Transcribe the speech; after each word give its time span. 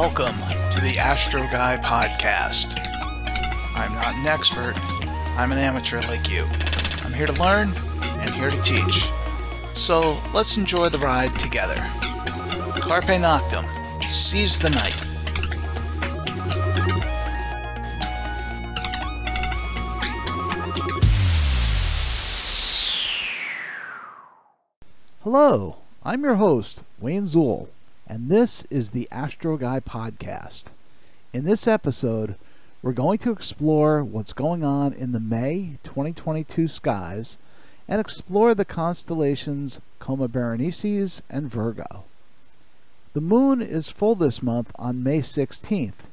Welcome 0.00 0.38
to 0.70 0.80
the 0.80 0.96
Astro 0.98 1.42
Guy 1.42 1.76
podcast. 1.76 2.80
I'm 3.76 3.92
not 3.92 4.14
an 4.14 4.26
expert, 4.26 4.72
I'm 5.36 5.52
an 5.52 5.58
amateur 5.58 6.00
like 6.00 6.30
you. 6.30 6.46
I'm 7.04 7.12
here 7.12 7.26
to 7.26 7.34
learn 7.34 7.74
and 8.00 8.34
here 8.34 8.48
to 8.48 8.58
teach. 8.62 9.10
So 9.74 10.18
let's 10.32 10.56
enjoy 10.56 10.88
the 10.88 10.96
ride 10.96 11.38
together. 11.38 11.74
Carpe 12.80 13.12
Noctem, 13.20 13.68
seize 14.04 14.58
the 14.58 14.70
night. 14.70 15.04
Hello, 25.22 25.76
I'm 26.02 26.24
your 26.24 26.36
host, 26.36 26.80
Wayne 26.98 27.24
Zuhl, 27.26 27.68
and 28.10 28.28
this 28.28 28.64
is 28.70 28.90
the 28.90 29.06
Astro 29.12 29.56
Guy 29.56 29.78
Podcast. 29.78 30.72
In 31.32 31.44
this 31.44 31.68
episode, 31.68 32.34
we're 32.82 32.90
going 32.90 33.18
to 33.18 33.30
explore 33.30 34.02
what's 34.02 34.32
going 34.32 34.64
on 34.64 34.92
in 34.92 35.12
the 35.12 35.20
May 35.20 35.78
2022 35.84 36.66
skies 36.66 37.36
and 37.86 38.00
explore 38.00 38.52
the 38.52 38.64
constellations 38.64 39.80
Coma 40.00 40.26
Berenices 40.26 41.22
and 41.30 41.48
Virgo. 41.48 42.02
The 43.12 43.20
moon 43.20 43.62
is 43.62 43.88
full 43.88 44.16
this 44.16 44.42
month 44.42 44.72
on 44.74 45.04
May 45.04 45.20
16th, 45.20 46.08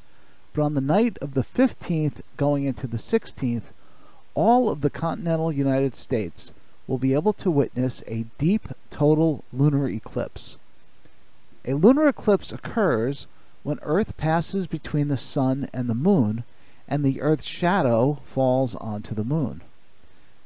but 0.53 0.61
on 0.61 0.75
the 0.75 0.81
night 0.81 1.17
of 1.19 1.33
the 1.33 1.41
15th 1.41 2.21
going 2.37 2.65
into 2.65 2.85
the 2.85 2.97
16th, 2.97 3.73
all 4.35 4.69
of 4.69 4.81
the 4.81 4.91
continental 4.91 5.51
United 5.51 5.95
States 5.95 6.51
will 6.85 6.99
be 6.99 7.15
able 7.15 7.33
to 7.33 7.49
witness 7.49 8.03
a 8.05 8.27
deep 8.37 8.67
total 8.91 9.43
lunar 9.51 9.89
eclipse. 9.89 10.57
A 11.69 11.73
lunar 11.73 12.07
eclipse 12.07 12.53
occurs 12.53 13.27
when 13.63 13.77
Earth 13.81 14.15
passes 14.15 14.67
between 14.67 15.09
the 15.09 15.17
Sun 15.17 15.67
and 15.73 15.89
the 15.89 15.93
Moon 15.93 16.45
and 16.87 17.03
the 17.03 17.19
Earth's 17.19 17.43
shadow 17.45 18.19
falls 18.23 18.73
onto 18.75 19.13
the 19.13 19.25
Moon. 19.25 19.59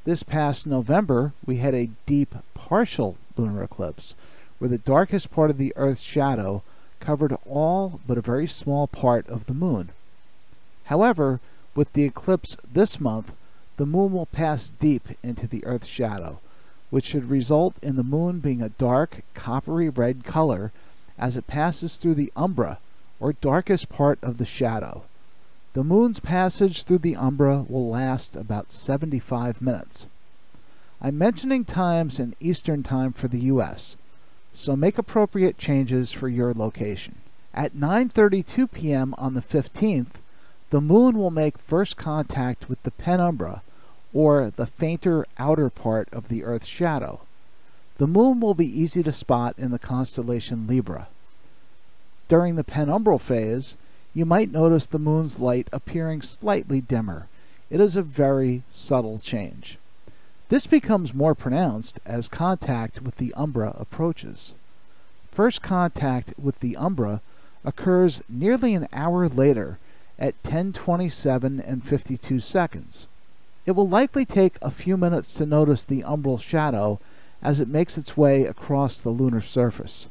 This 0.03 0.23
past 0.23 0.65
November, 0.65 1.33
we 1.45 1.57
had 1.57 1.75
a 1.75 1.91
deep 2.07 2.33
partial 2.55 3.17
lunar 3.37 3.61
eclipse 3.61 4.15
where 4.57 4.67
the 4.67 4.79
darkest 4.79 5.29
part 5.29 5.51
of 5.51 5.59
the 5.59 5.71
Earth's 5.75 6.01
shadow 6.01 6.63
covered 6.99 7.37
all 7.47 7.99
but 8.07 8.17
a 8.17 8.21
very 8.21 8.47
small 8.47 8.87
part 8.87 9.27
of 9.27 9.45
the 9.45 9.53
Moon. 9.53 9.89
However, 10.85 11.39
with 11.75 11.93
the 11.93 12.03
eclipse 12.03 12.57
this 12.73 12.99
month, 12.99 13.31
the 13.77 13.85
moon 13.85 14.11
will 14.11 14.25
pass 14.25 14.69
deep 14.79 15.09
into 15.21 15.45
the 15.45 15.63
Earth's 15.65 15.87
shadow, 15.87 16.39
which 16.89 17.05
should 17.05 17.29
result 17.29 17.75
in 17.83 17.95
the 17.95 18.03
moon 18.03 18.39
being 18.39 18.63
a 18.63 18.69
dark, 18.69 19.21
coppery 19.35 19.87
red 19.87 20.23
color 20.23 20.71
as 21.21 21.37
it 21.37 21.47
passes 21.47 21.95
through 21.95 22.15
the 22.15 22.33
umbra, 22.35 22.79
or 23.19 23.31
darkest 23.33 23.87
part 23.87 24.17
of 24.23 24.39
the 24.39 24.45
shadow. 24.45 25.03
The 25.73 25.83
moon's 25.83 26.19
passage 26.19 26.83
through 26.83 26.97
the 26.97 27.15
umbra 27.15 27.63
will 27.69 27.87
last 27.87 28.35
about 28.35 28.71
75 28.71 29.61
minutes. 29.61 30.07
I'm 30.99 31.17
mentioning 31.17 31.63
times 31.63 32.19
in 32.19 32.35
Eastern 32.39 32.83
Time 32.83 33.13
for 33.13 33.27
the 33.27 33.39
U.S., 33.39 33.95
so 34.53 34.75
make 34.75 34.97
appropriate 34.97 35.57
changes 35.57 36.11
for 36.11 36.27
your 36.27 36.53
location. 36.53 37.15
At 37.53 37.73
9:32 37.73 38.71
p.m. 38.71 39.15
on 39.17 39.33
the 39.33 39.41
15th, 39.41 40.15
the 40.71 40.81
moon 40.81 41.17
will 41.17 41.31
make 41.31 41.57
first 41.57 41.97
contact 41.97 42.67
with 42.67 42.81
the 42.83 42.91
penumbra, 42.91 43.61
or 44.13 44.51
the 44.55 44.65
fainter 44.65 45.25
outer 45.37 45.69
part 45.69 46.09
of 46.11 46.27
the 46.27 46.43
Earth's 46.43 46.67
shadow. 46.67 47.21
The 48.01 48.07
moon 48.07 48.39
will 48.39 48.55
be 48.55 48.81
easy 48.81 49.03
to 49.03 49.11
spot 49.11 49.53
in 49.59 49.69
the 49.69 49.77
constellation 49.77 50.65
Libra. 50.65 51.07
During 52.27 52.55
the 52.55 52.63
penumbral 52.63 53.21
phase, 53.21 53.75
you 54.15 54.25
might 54.25 54.51
notice 54.51 54.87
the 54.87 54.97
moon's 54.97 55.37
light 55.37 55.67
appearing 55.71 56.23
slightly 56.23 56.81
dimmer. 56.81 57.27
It 57.69 57.79
is 57.79 57.95
a 57.95 58.01
very 58.01 58.63
subtle 58.71 59.19
change. 59.19 59.77
This 60.49 60.65
becomes 60.65 61.13
more 61.13 61.35
pronounced 61.35 61.99
as 62.03 62.27
contact 62.27 63.03
with 63.03 63.17
the 63.17 63.35
umbra 63.35 63.75
approaches. 63.77 64.55
First 65.29 65.61
contact 65.61 66.33
with 66.39 66.59
the 66.59 66.75
umbra 66.77 67.21
occurs 67.63 68.23
nearly 68.27 68.73
an 68.73 68.87
hour 68.91 69.29
later 69.29 69.77
at 70.17 70.41
10:27 70.41 71.59
and 71.59 71.83
52 71.83 72.39
seconds. 72.39 73.05
It 73.67 73.73
will 73.73 73.87
likely 73.87 74.25
take 74.25 74.57
a 74.59 74.71
few 74.71 74.97
minutes 74.97 75.35
to 75.35 75.45
notice 75.45 75.83
the 75.83 76.01
umbral 76.01 76.39
shadow 76.39 76.99
as 77.41 77.59
it 77.59 77.67
makes 77.67 77.97
its 77.97 78.15
way 78.15 78.45
across 78.45 78.97
the 78.97 79.09
lunar 79.09 79.41
surface. 79.41 80.07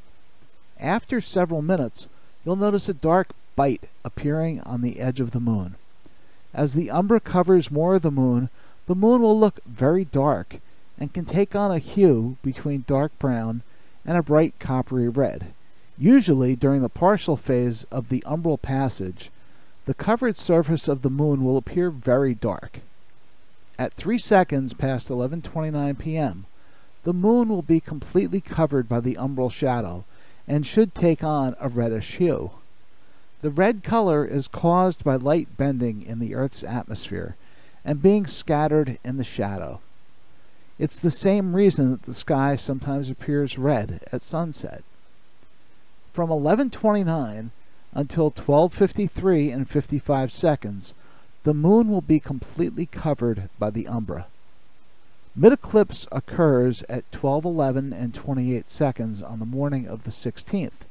After 0.78 1.20
several 1.20 1.62
minutes, 1.62 2.08
you'll 2.44 2.56
notice 2.56 2.88
a 2.88 2.94
dark 2.94 3.28
bite 3.54 3.88
appearing 4.04 4.60
on 4.60 4.80
the 4.80 5.00
edge 5.00 5.20
of 5.20 5.30
the 5.30 5.40
moon. 5.40 5.74
As 6.52 6.74
the 6.74 6.90
umbra 6.90 7.20
covers 7.20 7.70
more 7.70 7.94
of 7.94 8.02
the 8.02 8.10
moon, 8.10 8.48
the 8.86 8.94
moon 8.94 9.22
will 9.22 9.38
look 9.38 9.60
very 9.64 10.04
dark 10.04 10.56
and 10.98 11.12
can 11.12 11.24
take 11.24 11.54
on 11.54 11.70
a 11.70 11.78
hue 11.78 12.36
between 12.42 12.84
dark 12.86 13.16
brown 13.18 13.62
and 14.04 14.18
a 14.18 14.22
bright 14.22 14.54
coppery 14.58 15.08
red. 15.08 15.46
Usually, 15.98 16.56
during 16.56 16.82
the 16.82 16.88
partial 16.88 17.36
phase 17.36 17.84
of 17.90 18.08
the 18.08 18.24
umbral 18.26 18.60
passage, 18.60 19.30
the 19.86 19.94
covered 19.94 20.36
surface 20.36 20.88
of 20.88 21.02
the 21.02 21.10
moon 21.10 21.44
will 21.44 21.56
appear 21.56 21.90
very 21.90 22.34
dark. 22.34 22.80
At 23.78 23.92
3 23.92 24.18
seconds 24.18 24.72
past 24.72 25.08
11:29 25.08 25.98
p.m., 25.98 26.46
the 27.02 27.12
moon 27.12 27.48
will 27.48 27.62
be 27.62 27.80
completely 27.80 28.40
covered 28.40 28.88
by 28.88 29.00
the 29.00 29.16
umbral 29.16 29.50
shadow 29.50 30.04
and 30.46 30.66
should 30.66 30.94
take 30.94 31.24
on 31.24 31.56
a 31.60 31.68
reddish 31.68 32.16
hue. 32.16 32.50
The 33.40 33.50
red 33.50 33.82
color 33.82 34.24
is 34.24 34.48
caused 34.48 35.02
by 35.02 35.16
light 35.16 35.56
bending 35.56 36.02
in 36.02 36.18
the 36.18 36.34
Earth's 36.34 36.62
atmosphere 36.62 37.36
and 37.84 38.02
being 38.02 38.26
scattered 38.26 38.98
in 39.02 39.16
the 39.16 39.24
shadow. 39.24 39.80
It's 40.78 40.98
the 40.98 41.10
same 41.10 41.56
reason 41.56 41.90
that 41.90 42.02
the 42.02 42.14
sky 42.14 42.56
sometimes 42.56 43.08
appears 43.08 43.58
red 43.58 44.00
at 44.12 44.22
sunset. 44.22 44.82
From 46.12 46.30
11:29 46.30 47.50
until 47.94 48.30
12:53 48.30 49.52
and 49.52 49.68
55 49.68 50.32
seconds, 50.32 50.94
the 51.44 51.54
moon 51.54 51.88
will 51.88 52.02
be 52.02 52.20
completely 52.20 52.86
covered 52.86 53.48
by 53.58 53.70
the 53.70 53.86
umbra. 53.88 54.26
Mid-eclipse 55.42 56.06
occurs 56.12 56.84
at 56.90 57.10
12:11 57.12 57.94
and 57.94 58.12
28 58.12 58.68
seconds 58.68 59.22
on 59.22 59.38
the 59.38 59.46
morning 59.46 59.88
of 59.88 60.02
the 60.02 60.10
16th. 60.10 60.84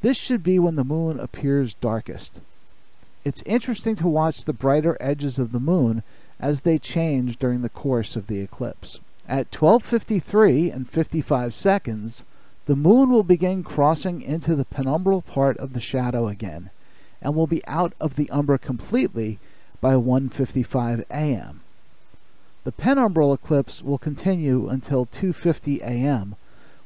This 0.00 0.16
should 0.16 0.44
be 0.44 0.60
when 0.60 0.76
the 0.76 0.84
moon 0.84 1.18
appears 1.18 1.74
darkest. 1.74 2.40
It's 3.24 3.42
interesting 3.44 3.96
to 3.96 4.06
watch 4.06 4.44
the 4.44 4.52
brighter 4.52 4.96
edges 5.00 5.40
of 5.40 5.50
the 5.50 5.58
moon 5.58 6.04
as 6.38 6.60
they 6.60 6.78
change 6.78 7.36
during 7.36 7.62
the 7.62 7.68
course 7.68 8.14
of 8.14 8.28
the 8.28 8.38
eclipse. 8.38 9.00
At 9.28 9.50
12:53 9.50 10.70
and 10.72 10.88
55 10.88 11.52
seconds, 11.52 12.22
the 12.66 12.76
moon 12.76 13.10
will 13.10 13.24
begin 13.24 13.64
crossing 13.64 14.22
into 14.22 14.54
the 14.54 14.66
penumbral 14.66 15.26
part 15.26 15.56
of 15.56 15.72
the 15.72 15.80
shadow 15.80 16.28
again 16.28 16.70
and 17.20 17.34
will 17.34 17.48
be 17.48 17.66
out 17.66 17.94
of 18.00 18.14
the 18.14 18.30
umbra 18.30 18.56
completely 18.56 19.40
by 19.80 19.94
1:55 19.94 21.02
a.m. 21.10 21.62
The 22.64 22.72
penumbral 22.72 23.34
eclipse 23.34 23.82
will 23.82 23.98
continue 23.98 24.70
until 24.70 25.04
2:50 25.04 25.82
a.m. 25.82 26.34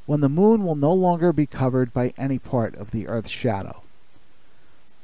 when 0.06 0.20
the 0.20 0.28
moon 0.28 0.64
will 0.64 0.74
no 0.74 0.92
longer 0.92 1.32
be 1.32 1.46
covered 1.46 1.92
by 1.92 2.12
any 2.18 2.36
part 2.36 2.74
of 2.74 2.90
the 2.90 3.06
earth's 3.06 3.30
shadow. 3.30 3.82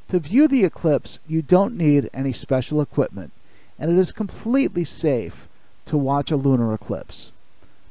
To 0.09 0.19
view 0.19 0.49
the 0.49 0.65
eclipse, 0.65 1.21
you 1.29 1.43
don't 1.43 1.77
need 1.77 2.11
any 2.12 2.33
special 2.33 2.81
equipment, 2.81 3.31
and 3.79 3.89
it 3.89 3.97
is 3.97 4.11
completely 4.11 4.82
safe 4.82 5.47
to 5.87 5.97
watch 5.97 6.32
a 6.32 6.37
lunar 6.37 6.75
eclipse. 6.75 7.31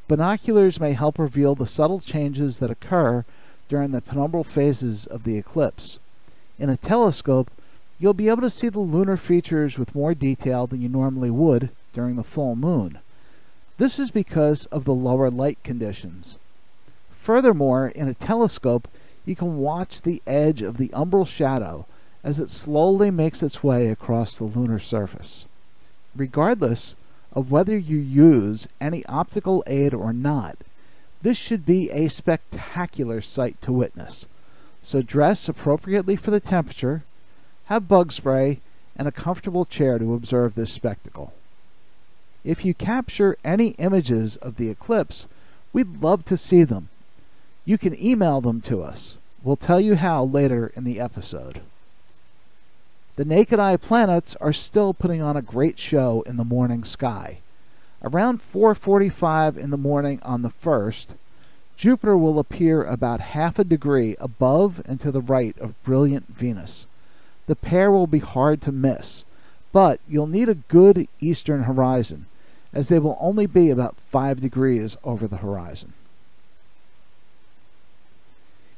Binoculars 0.09 0.77
may 0.77 0.91
help 0.91 1.17
reveal 1.17 1.55
the 1.55 1.65
subtle 1.65 2.01
changes 2.01 2.59
that 2.59 2.69
occur 2.69 3.23
during 3.69 3.91
the 3.91 4.01
penumbral 4.01 4.45
phases 4.45 5.05
of 5.05 5.23
the 5.23 5.37
eclipse. 5.37 5.99
In 6.59 6.69
a 6.69 6.75
telescope, 6.75 7.49
you'll 7.97 8.13
be 8.13 8.27
able 8.27 8.41
to 8.41 8.49
see 8.49 8.67
the 8.67 8.81
lunar 8.81 9.15
features 9.15 9.77
with 9.77 9.95
more 9.95 10.13
detail 10.13 10.67
than 10.67 10.81
you 10.81 10.89
normally 10.89 11.31
would 11.31 11.69
during 11.93 12.15
the 12.15 12.23
full 12.23 12.55
moon. 12.55 12.99
This 13.77 13.99
is 13.99 14.11
because 14.11 14.65
of 14.67 14.83
the 14.83 14.93
lower 14.93 15.29
light 15.29 15.57
conditions. 15.63 16.37
Furthermore, 17.21 17.87
in 17.87 18.07
a 18.07 18.13
telescope, 18.13 18.87
you 19.25 19.35
can 19.35 19.59
watch 19.59 20.01
the 20.01 20.21
edge 20.27 20.61
of 20.61 20.77
the 20.77 20.89
umbral 20.89 21.25
shadow 21.25 21.85
as 22.23 22.39
it 22.39 22.49
slowly 22.49 23.11
makes 23.11 23.41
its 23.41 23.63
way 23.63 23.87
across 23.87 24.35
the 24.35 24.43
lunar 24.43 24.79
surface. 24.79 25.45
Regardless 26.15 26.95
of 27.31 27.51
whether 27.51 27.77
you 27.77 27.97
use 27.97 28.67
any 28.81 29.05
optical 29.05 29.63
aid 29.67 29.93
or 29.93 30.11
not, 30.11 30.57
this 31.21 31.37
should 31.37 31.65
be 31.65 31.89
a 31.91 32.09
spectacular 32.09 33.21
sight 33.21 33.61
to 33.61 33.71
witness. 33.71 34.25
So 34.83 35.01
dress 35.01 35.47
appropriately 35.47 36.15
for 36.15 36.31
the 36.31 36.39
temperature 36.39 37.03
have 37.67 37.87
bug 37.87 38.11
spray, 38.11 38.59
and 38.95 39.07
a 39.07 39.11
comfortable 39.11 39.65
chair 39.65 39.97
to 39.97 40.13
observe 40.13 40.53
this 40.53 40.71
spectacle. 40.71 41.33
If 42.43 42.65
you 42.65 42.73
capture 42.73 43.37
any 43.43 43.69
images 43.77 44.35
of 44.37 44.57
the 44.57 44.69
eclipse, 44.69 45.27
we'd 45.71 46.01
love 46.01 46.25
to 46.25 46.35
see 46.35 46.63
them. 46.63 46.89
You 47.63 47.77
can 47.77 48.01
email 48.03 48.41
them 48.41 48.59
to 48.61 48.83
us. 48.83 49.15
We'll 49.43 49.55
tell 49.55 49.79
you 49.79 49.95
how 49.95 50.25
later 50.25 50.71
in 50.75 50.83
the 50.83 50.99
episode. 50.99 51.61
The 53.15 53.23
naked 53.23 53.59
eye 53.59 53.77
planets 53.77 54.35
are 54.41 54.51
still 54.51 54.93
putting 54.93 55.21
on 55.21 55.37
a 55.37 55.41
great 55.41 55.79
show 55.79 56.21
in 56.23 56.35
the 56.35 56.43
morning 56.43 56.83
sky. 56.83 57.37
Around 58.01 58.41
4:45 58.41 59.57
in 59.57 59.69
the 59.69 59.77
morning 59.77 60.19
on 60.23 60.41
the 60.41 60.49
1st, 60.49 61.13
Jupiter 61.77 62.17
will 62.17 62.39
appear 62.39 62.83
about 62.83 63.19
half 63.19 63.57
a 63.57 63.63
degree 63.63 64.17
above 64.19 64.81
and 64.85 64.99
to 64.99 65.11
the 65.11 65.21
right 65.21 65.57
of 65.59 65.81
brilliant 65.83 66.27
Venus. 66.27 66.87
The 67.47 67.55
pair 67.55 67.89
will 67.89 68.07
be 68.07 68.19
hard 68.19 68.61
to 68.63 68.71
miss, 68.71 69.23
but 69.71 70.01
you'll 70.09 70.27
need 70.27 70.49
a 70.49 70.55
good 70.55 71.07
eastern 71.21 71.63
horizon, 71.63 72.25
as 72.73 72.87
they 72.87 72.99
will 72.99 73.17
only 73.19 73.45
be 73.45 73.69
about 73.69 73.95
5 74.09 74.41
degrees 74.41 74.97
over 75.03 75.27
the 75.27 75.37
horizon. 75.37 75.93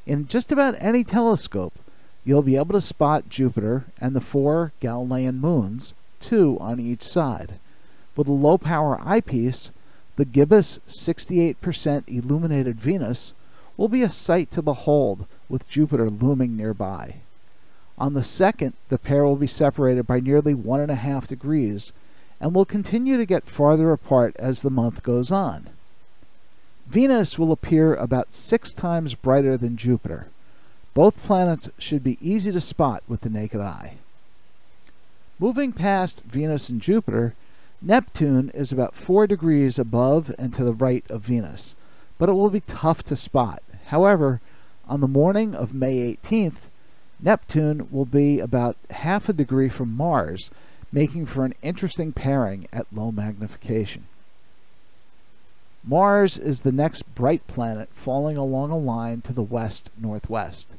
In 0.05 0.27
just 0.27 0.51
about 0.51 0.75
any 0.79 1.03
telescope, 1.03 1.73
you'll 2.23 2.41
be 2.41 2.57
able 2.57 2.73
to 2.73 2.81
spot 2.81 3.29
Jupiter 3.29 3.85
and 3.99 4.15
the 4.15 4.21
four 4.21 4.71
Galilean 4.79 5.39
moons, 5.39 5.93
two 6.19 6.57
on 6.59 6.79
each 6.79 7.01
side. 7.01 7.53
With 8.15 8.27
a 8.27 8.31
low 8.31 8.57
power 8.57 8.99
eyepiece, 9.01 9.71
the 10.15 10.25
gibbous 10.25 10.79
68% 10.87 12.03
illuminated 12.07 12.79
Venus 12.79 13.33
will 13.77 13.89
be 13.89 14.01
a 14.01 14.09
sight 14.09 14.51
to 14.51 14.61
behold 14.61 15.25
with 15.49 15.69
Jupiter 15.69 16.09
looming 16.09 16.55
nearby. 16.55 17.15
On 17.97 18.13
the 18.13 18.23
second, 18.23 18.73
the 18.89 18.97
pair 18.97 19.23
will 19.23 19.35
be 19.35 19.47
separated 19.47 20.05
by 20.05 20.19
nearly 20.19 20.53
one 20.53 20.81
and 20.81 20.91
a 20.91 20.95
half 20.95 21.27
degrees 21.27 21.91
and 22.45 22.53
will 22.53 22.63
continue 22.63 23.17
to 23.17 23.25
get 23.25 23.47
farther 23.47 23.91
apart 23.91 24.35
as 24.37 24.61
the 24.61 24.69
month 24.69 25.01
goes 25.01 25.31
on. 25.31 25.67
Venus 26.85 27.39
will 27.39 27.51
appear 27.51 27.95
about 27.95 28.35
six 28.35 28.71
times 28.71 29.15
brighter 29.15 29.57
than 29.57 29.75
Jupiter. 29.75 30.27
Both 30.93 31.23
planets 31.23 31.69
should 31.79 32.03
be 32.03 32.19
easy 32.21 32.51
to 32.51 32.61
spot 32.61 33.01
with 33.07 33.21
the 33.21 33.31
naked 33.31 33.61
eye. 33.61 33.95
Moving 35.39 35.71
past 35.71 36.21
Venus 36.21 36.69
and 36.69 36.79
Jupiter, 36.79 37.33
Neptune 37.81 38.51
is 38.53 38.71
about 38.71 38.93
four 38.93 39.25
degrees 39.25 39.79
above 39.79 40.31
and 40.37 40.53
to 40.53 40.63
the 40.63 40.73
right 40.73 41.03
of 41.09 41.21
Venus, 41.21 41.73
but 42.19 42.29
it 42.29 42.33
will 42.33 42.51
be 42.51 42.59
tough 42.59 43.01
to 43.05 43.15
spot. 43.15 43.63
However, 43.87 44.39
on 44.87 45.01
the 45.01 45.07
morning 45.07 45.55
of 45.55 45.73
May 45.73 46.15
18th, 46.23 46.69
Neptune 47.19 47.87
will 47.89 48.05
be 48.05 48.39
about 48.39 48.77
half 48.91 49.29
a 49.29 49.33
degree 49.33 49.67
from 49.67 49.97
Mars, 49.97 50.51
making 50.95 51.25
for 51.25 51.43
an 51.43 51.53
interesting 51.61 52.13
pairing 52.13 52.65
at 52.71 52.87
low 52.93 53.11
magnification. 53.11 54.05
Mars 55.83 56.37
is 56.37 56.61
the 56.61 56.71
next 56.71 57.03
bright 57.13 57.45
planet 57.47 57.89
falling 57.91 58.37
along 58.37 58.71
a 58.71 58.77
line 58.77 59.19
to 59.19 59.33
the 59.33 59.43
west 59.43 59.89
northwest. 59.97 60.77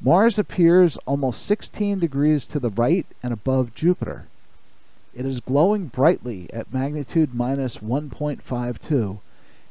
Mars 0.00 0.38
appears 0.38 0.96
almost 1.04 1.44
16 1.44 1.98
degrees 1.98 2.46
to 2.46 2.58
the 2.58 2.70
right 2.70 3.04
and 3.22 3.34
above 3.34 3.74
Jupiter. 3.74 4.24
It 5.14 5.26
is 5.26 5.40
glowing 5.40 5.88
brightly 5.88 6.48
at 6.50 6.72
magnitude 6.72 7.34
minus 7.34 7.76
1.52 7.76 9.18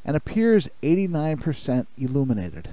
and 0.06 0.16
appears 0.16 0.70
89% 0.84 1.88
illuminated. 1.98 2.70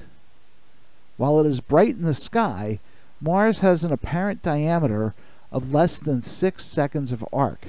While 1.17 1.41
it 1.41 1.47
is 1.47 1.61
bright 1.61 1.97
in 1.97 2.03
the 2.03 2.13
sky, 2.13 2.79
Mars 3.23 3.61
has 3.61 3.85
an 3.85 3.93
apparent 3.93 4.43
diameter 4.43 5.15
of 5.53 5.75
less 5.75 5.99
than 5.99 6.23
6 6.23 6.65
seconds 6.65 7.13
of 7.13 7.25
arc. 7.33 7.69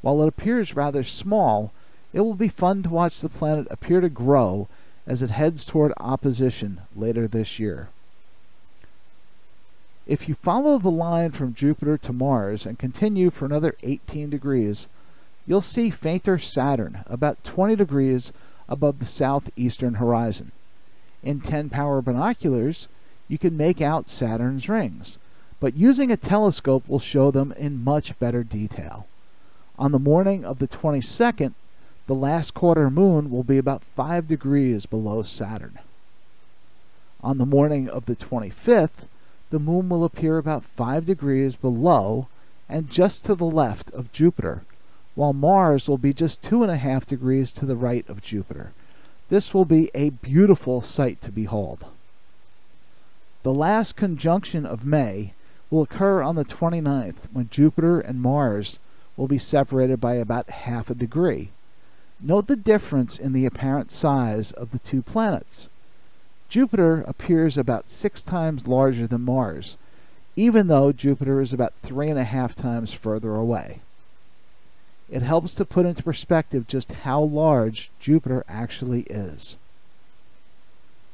While 0.00 0.22
it 0.22 0.28
appears 0.28 0.76
rather 0.76 1.02
small, 1.02 1.72
it 2.12 2.20
will 2.20 2.34
be 2.34 2.48
fun 2.48 2.82
to 2.82 2.90
watch 2.90 3.20
the 3.20 3.28
planet 3.28 3.66
appear 3.70 4.00
to 4.00 4.08
grow 4.08 4.68
as 5.06 5.22
it 5.22 5.30
heads 5.30 5.64
toward 5.64 5.92
opposition 5.98 6.80
later 6.94 7.26
this 7.26 7.58
year. 7.58 7.88
If 10.06 10.28
you 10.28 10.34
follow 10.34 10.78
the 10.78 10.90
line 10.90 11.30
from 11.30 11.54
Jupiter 11.54 11.96
to 11.98 12.12
Mars 12.12 12.66
and 12.66 12.78
continue 12.78 13.30
for 13.30 13.46
another 13.46 13.76
18 13.82 14.30
degrees, 14.30 14.86
you'll 15.46 15.60
see 15.60 15.90
fainter 15.90 16.38
Saturn 16.38 17.04
about 17.06 17.42
20 17.44 17.76
degrees 17.76 18.32
above 18.68 18.98
the 18.98 19.04
southeastern 19.04 19.94
horizon. 19.94 20.50
In 21.22 21.40
10 21.40 21.70
power 21.70 22.02
binoculars, 22.02 22.88
you 23.28 23.38
can 23.38 23.56
make 23.56 23.80
out 23.80 24.10
Saturn's 24.10 24.68
rings, 24.68 25.18
but 25.62 25.76
using 25.76 26.10
a 26.10 26.16
telescope 26.16 26.82
will 26.88 26.98
show 26.98 27.30
them 27.30 27.52
in 27.52 27.84
much 27.84 28.18
better 28.18 28.42
detail. 28.42 29.06
On 29.78 29.92
the 29.92 29.98
morning 30.00 30.44
of 30.44 30.58
the 30.58 30.66
22nd, 30.66 31.54
the 32.08 32.16
last 32.16 32.52
quarter 32.52 32.90
moon 32.90 33.30
will 33.30 33.44
be 33.44 33.58
about 33.58 33.84
5 33.94 34.26
degrees 34.26 34.86
below 34.86 35.22
Saturn. 35.22 35.78
On 37.22 37.38
the 37.38 37.46
morning 37.46 37.88
of 37.88 38.06
the 38.06 38.16
25th, 38.16 39.06
the 39.50 39.60
moon 39.60 39.88
will 39.88 40.02
appear 40.02 40.36
about 40.36 40.64
5 40.64 41.06
degrees 41.06 41.54
below 41.54 42.26
and 42.68 42.90
just 42.90 43.24
to 43.26 43.36
the 43.36 43.44
left 43.44 43.88
of 43.92 44.10
Jupiter, 44.10 44.64
while 45.14 45.32
Mars 45.32 45.88
will 45.88 45.96
be 45.96 46.12
just 46.12 46.42
2.5 46.42 47.06
degrees 47.06 47.52
to 47.52 47.66
the 47.66 47.76
right 47.76 48.08
of 48.08 48.20
Jupiter. 48.20 48.72
This 49.28 49.54
will 49.54 49.64
be 49.64 49.92
a 49.94 50.10
beautiful 50.10 50.82
sight 50.82 51.20
to 51.20 51.30
behold. 51.30 51.84
The 53.44 53.54
last 53.54 53.94
conjunction 53.94 54.66
of 54.66 54.84
May 54.84 55.34
will 55.72 55.82
occur 55.82 56.20
on 56.20 56.34
the 56.34 56.44
29th 56.44 57.16
when 57.32 57.48
Jupiter 57.48 57.98
and 57.98 58.20
Mars 58.20 58.78
will 59.16 59.26
be 59.26 59.38
separated 59.38 59.98
by 60.02 60.16
about 60.16 60.50
half 60.50 60.90
a 60.90 60.94
degree. 60.94 61.48
Note 62.20 62.46
the 62.46 62.56
difference 62.56 63.18
in 63.18 63.32
the 63.32 63.46
apparent 63.46 63.90
size 63.90 64.52
of 64.52 64.70
the 64.70 64.78
two 64.80 65.00
planets. 65.00 65.68
Jupiter 66.50 67.00
appears 67.08 67.56
about 67.56 67.88
six 67.88 68.22
times 68.22 68.66
larger 68.66 69.06
than 69.06 69.22
Mars, 69.22 69.78
even 70.36 70.66
though 70.66 70.92
Jupiter 70.92 71.40
is 71.40 71.54
about 71.54 71.72
three 71.82 72.10
and 72.10 72.18
a 72.18 72.24
half 72.24 72.54
times 72.54 72.92
further 72.92 73.34
away. 73.34 73.80
It 75.08 75.22
helps 75.22 75.54
to 75.54 75.64
put 75.64 75.86
into 75.86 76.02
perspective 76.02 76.66
just 76.66 76.92
how 76.92 77.22
large 77.22 77.90
Jupiter 77.98 78.44
actually 78.46 79.04
is. 79.04 79.56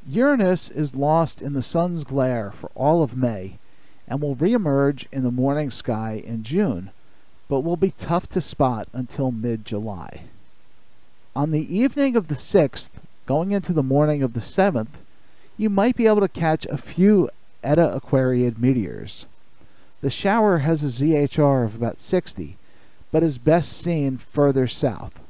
Uranus 0.08 0.68
is 0.68 0.96
lost 0.96 1.40
in 1.40 1.52
the 1.52 1.62
sun's 1.62 2.02
glare 2.02 2.50
for 2.50 2.72
all 2.74 3.04
of 3.04 3.16
May 3.16 3.58
and 4.08 4.20
will 4.20 4.34
reemerge 4.34 5.04
in 5.12 5.22
the 5.22 5.30
morning 5.30 5.70
sky 5.70 6.22
in 6.24 6.42
June, 6.42 6.90
but 7.48 7.60
will 7.60 7.76
be 7.76 7.92
tough 7.92 8.28
to 8.30 8.40
spot 8.40 8.88
until 8.92 9.30
mid 9.30 9.64
July. 9.64 10.22
On 11.36 11.50
the 11.50 11.76
evening 11.76 12.16
of 12.16 12.28
the 12.28 12.34
6th, 12.34 12.90
going 13.26 13.52
into 13.52 13.72
the 13.72 13.82
morning 13.82 14.22
of 14.22 14.32
the 14.32 14.40
7th, 14.40 14.96
you 15.56 15.68
might 15.68 15.94
be 15.94 16.06
able 16.06 16.20
to 16.20 16.28
catch 16.28 16.66
a 16.66 16.78
few 16.78 17.28
Eta 17.62 17.94
Aquariid 17.94 18.58
meteors. 18.58 19.26
The 20.00 20.10
shower 20.10 20.58
has 20.58 20.82
a 20.82 20.86
ZHR 20.86 21.64
of 21.64 21.74
about 21.74 21.98
60, 21.98 22.56
but 23.10 23.22
is 23.22 23.36
best 23.36 23.72
seen 23.72 24.16
further 24.16 24.66
south. 24.66 25.20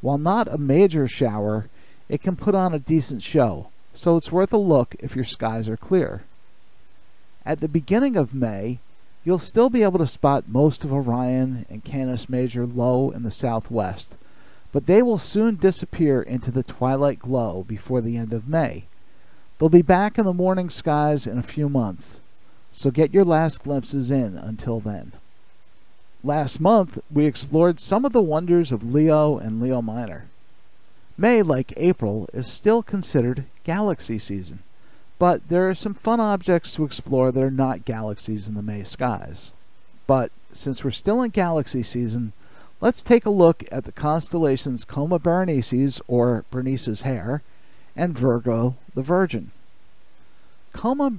While 0.00 0.18
not 0.18 0.52
a 0.52 0.58
major 0.58 1.06
shower, 1.06 1.68
it 2.08 2.22
can 2.22 2.36
put 2.36 2.54
on 2.54 2.74
a 2.74 2.78
decent 2.78 3.22
show, 3.22 3.68
so 3.94 4.16
it's 4.16 4.32
worth 4.32 4.52
a 4.52 4.58
look 4.58 4.94
if 4.98 5.16
your 5.16 5.24
skies 5.24 5.68
are 5.68 5.76
clear. 5.76 6.22
At 7.46 7.60
the 7.60 7.68
beginning 7.68 8.16
of 8.16 8.32
May, 8.32 8.78
you'll 9.22 9.38
still 9.38 9.68
be 9.68 9.82
able 9.82 9.98
to 9.98 10.06
spot 10.06 10.48
most 10.48 10.82
of 10.82 10.92
Orion 10.92 11.66
and 11.68 11.84
Canis 11.84 12.28
Major 12.28 12.66
low 12.66 13.10
in 13.10 13.22
the 13.22 13.30
southwest, 13.30 14.16
but 14.72 14.86
they 14.86 15.02
will 15.02 15.18
soon 15.18 15.56
disappear 15.56 16.22
into 16.22 16.50
the 16.50 16.62
twilight 16.62 17.18
glow 17.18 17.62
before 17.68 18.00
the 18.00 18.16
end 18.16 18.32
of 18.32 18.48
May. 18.48 18.84
They'll 19.58 19.68
be 19.68 19.82
back 19.82 20.18
in 20.18 20.24
the 20.24 20.32
morning 20.32 20.70
skies 20.70 21.26
in 21.26 21.36
a 21.36 21.42
few 21.42 21.68
months, 21.68 22.20
so 22.72 22.90
get 22.90 23.12
your 23.12 23.26
last 23.26 23.62
glimpses 23.62 24.10
in 24.10 24.38
until 24.38 24.80
then. 24.80 25.12
Last 26.24 26.60
month, 26.60 26.98
we 27.12 27.26
explored 27.26 27.78
some 27.78 28.06
of 28.06 28.14
the 28.14 28.22
wonders 28.22 28.72
of 28.72 28.94
Leo 28.94 29.36
and 29.36 29.60
Leo 29.60 29.82
Minor. 29.82 30.24
May, 31.18 31.42
like 31.42 31.74
April, 31.76 32.26
is 32.32 32.46
still 32.46 32.82
considered 32.82 33.44
galaxy 33.64 34.18
season, 34.18 34.60
but 35.18 35.48
there 35.48 35.68
are 35.68 35.74
some 35.74 35.94
fun 35.94 36.20
objects 36.20 36.74
to 36.74 36.84
explore 36.84 37.30
that 37.30 37.42
are 37.42 37.50
not 37.50 37.84
galaxies 37.84 38.48
in 38.48 38.54
the 38.54 38.62
May 38.62 38.84
skies. 38.84 39.52
But 40.06 40.30
since 40.52 40.82
we're 40.82 40.90
still 40.90 41.22
in 41.22 41.30
galaxy 41.30 41.82
season, 41.82 42.32
let's 42.80 43.02
take 43.02 43.24
a 43.24 43.30
look 43.30 43.64
at 43.70 43.84
the 43.84 43.92
constellations 43.92 44.84
Coma 44.84 45.18
Berenices, 45.18 46.00
or 46.08 46.44
Bernice's 46.50 47.02
Hair, 47.02 47.42
and 47.96 48.18
Virgo 48.18 48.76
the 48.94 49.02
Virgin. 49.02 49.50
Coma, 50.72 51.14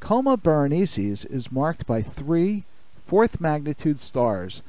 Coma 0.00 0.36
Berenices 0.36 1.24
is 1.24 1.52
marked 1.52 1.86
by 1.86 2.02
three 2.02 2.64
fourth 3.06 3.40
magnitude 3.40 3.98
stars 3.98 4.62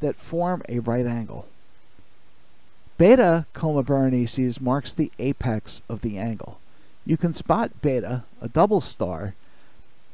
that 0.00 0.16
form 0.16 0.62
a 0.68 0.78
right 0.78 1.06
angle. 1.06 1.46
Beta 2.96 3.46
Coma 3.52 3.82
Berenices 3.82 4.60
marks 4.60 4.92
the 4.92 5.12
apex 5.18 5.82
of 5.88 6.00
the 6.00 6.18
angle. 6.18 6.58
You 7.10 7.16
can 7.16 7.34
spot 7.34 7.82
Beta, 7.82 8.22
a 8.40 8.46
double 8.46 8.80
star, 8.80 9.34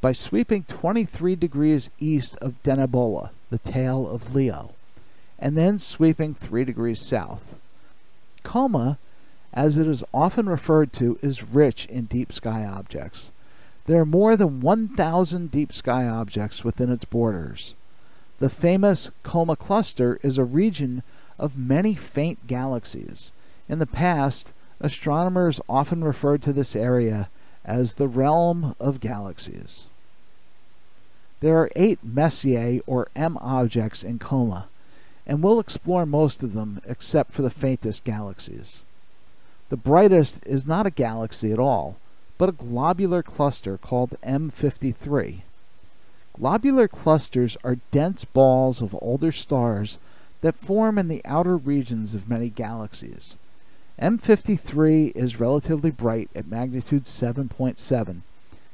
by 0.01 0.13
sweeping 0.13 0.63
23 0.63 1.35
degrees 1.35 1.91
east 1.99 2.37
of 2.37 2.55
Denebola, 2.63 3.29
the 3.51 3.59
tail 3.59 4.09
of 4.09 4.33
Leo, 4.33 4.71
and 5.37 5.55
then 5.55 5.77
sweeping 5.77 6.33
3 6.33 6.65
degrees 6.65 6.99
south. 6.99 7.53
Coma, 8.41 8.97
as 9.53 9.77
it 9.77 9.85
is 9.85 10.03
often 10.11 10.49
referred 10.49 10.91
to, 10.93 11.19
is 11.21 11.43
rich 11.43 11.85
in 11.85 12.05
deep 12.05 12.33
sky 12.33 12.65
objects. 12.65 13.29
There 13.85 14.01
are 14.01 14.03
more 14.03 14.35
than 14.35 14.61
1,000 14.61 15.51
deep 15.51 15.73
sky 15.73 16.07
objects 16.07 16.63
within 16.63 16.91
its 16.91 17.05
borders. 17.05 17.75
The 18.39 18.49
famous 18.49 19.11
Coma 19.21 19.55
Cluster 19.55 20.19
is 20.23 20.39
a 20.39 20.43
region 20.43 21.03
of 21.37 21.59
many 21.59 21.93
faint 21.93 22.47
galaxies. 22.47 23.31
In 23.69 23.77
the 23.77 23.85
past, 23.85 24.51
astronomers 24.79 25.59
often 25.67 26.03
refer 26.03 26.37
to 26.37 26.53
this 26.53 26.75
area 26.75 27.29
as 27.65 27.93
the 27.93 28.07
realm 28.07 28.75
of 28.79 28.99
galaxies. 28.99 29.85
There 31.39 31.57
are 31.57 31.69
eight 31.75 31.99
Messier 32.03 32.81
or 32.87 33.07
M 33.15 33.37
objects 33.41 34.03
in 34.03 34.19
Coma, 34.19 34.67
and 35.25 35.43
we'll 35.43 35.59
explore 35.59 36.05
most 36.05 36.41
of 36.41 36.53
them 36.53 36.81
except 36.85 37.31
for 37.31 37.41
the 37.41 37.49
faintest 37.49 38.03
galaxies. 38.03 38.83
The 39.69 39.77
brightest 39.77 40.39
is 40.45 40.65
not 40.65 40.85
a 40.85 40.91
galaxy 40.91 41.51
at 41.51 41.59
all, 41.59 41.97
but 42.37 42.49
a 42.49 42.53
globular 42.53 43.21
cluster 43.21 43.77
called 43.77 44.15
M53. 44.23 45.41
Globular 46.39 46.87
clusters 46.87 47.57
are 47.63 47.79
dense 47.91 48.23
balls 48.23 48.81
of 48.81 48.97
older 49.01 49.31
stars 49.31 49.97
that 50.41 50.55
form 50.55 50.97
in 50.97 51.07
the 51.07 51.21
outer 51.25 51.57
regions 51.57 52.13
of 52.13 52.29
many 52.29 52.49
galaxies. 52.49 53.35
M53 53.99 55.15
is 55.15 55.39
relatively 55.39 55.89
bright 55.89 56.29
at 56.35 56.47
magnitude 56.47 57.05
7.7 57.05 58.21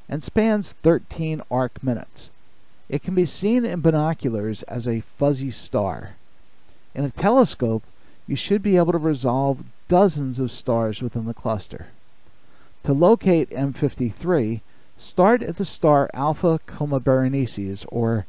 and 0.06 0.22
spans 0.22 0.72
13 0.82 1.40
arc 1.50 1.82
minutes. 1.82 2.28
It 2.90 3.02
can 3.02 3.14
be 3.14 3.24
seen 3.24 3.64
in 3.64 3.80
binoculars 3.80 4.62
as 4.64 4.86
a 4.86 5.00
fuzzy 5.00 5.50
star. 5.50 6.16
In 6.94 7.04
a 7.04 7.10
telescope, 7.10 7.84
you 8.26 8.36
should 8.36 8.62
be 8.62 8.76
able 8.76 8.92
to 8.92 8.98
resolve 8.98 9.64
dozens 9.88 10.38
of 10.38 10.50
stars 10.50 11.00
within 11.00 11.24
the 11.24 11.32
cluster. 11.32 11.86
To 12.82 12.92
locate 12.92 13.48
M53, 13.48 14.60
start 14.98 15.42
at 15.42 15.56
the 15.56 15.64
star 15.64 16.10
Alpha 16.12 16.60
Coma 16.66 17.00
Berenices, 17.00 17.86
or 17.88 18.26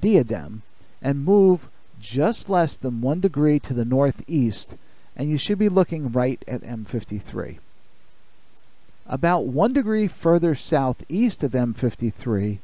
Diadem, 0.00 0.62
and 1.00 1.24
move 1.24 1.68
just 2.00 2.50
less 2.50 2.74
than 2.74 3.00
one 3.00 3.20
degree 3.20 3.60
to 3.60 3.72
the 3.72 3.84
northeast, 3.84 4.74
and 5.16 5.30
you 5.30 5.36
should 5.36 5.58
be 5.58 5.68
looking 5.68 6.12
right 6.12 6.42
at 6.46 6.62
M53. 6.62 7.58
About 9.06 9.46
one 9.46 9.72
degree 9.72 10.06
further 10.06 10.54
southeast 10.54 11.42
of 11.42 11.52
M53 11.52 12.58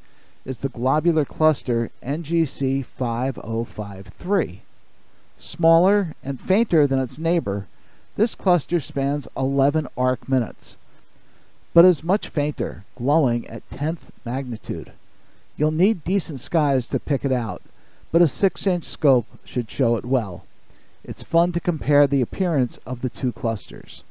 is 0.44 0.58
the 0.58 0.68
globular 0.68 1.24
cluster 1.24 1.90
NGC 2.02 2.84
5053. 2.84 4.62
Smaller 5.38 6.14
and 6.22 6.40
fainter 6.40 6.86
than 6.86 6.98
its 6.98 7.18
neighbor, 7.18 7.66
this 8.16 8.34
cluster 8.34 8.80
spans 8.80 9.28
11 9.36 9.88
arc 9.96 10.28
minutes 10.28 10.76
but 11.78 11.84
is 11.84 12.02
much 12.02 12.28
fainter, 12.28 12.84
glowing 12.96 13.46
at 13.46 13.70
10th 13.70 14.00
magnitude. 14.24 14.90
You'll 15.56 15.70
need 15.70 16.02
decent 16.02 16.40
skies 16.40 16.88
to 16.88 16.98
pick 16.98 17.24
it 17.24 17.30
out, 17.30 17.62
but 18.10 18.20
a 18.20 18.24
6-inch 18.24 18.84
scope 18.84 19.26
should 19.44 19.70
show 19.70 19.94
it 19.94 20.04
well. 20.04 20.44
It's 21.08 21.22
fun 21.22 21.52
to 21.52 21.60
compare 21.60 22.06
the 22.06 22.20
appearance 22.20 22.78
of 22.84 23.00
the 23.00 23.08
two 23.08 23.32
clusters. 23.32 24.04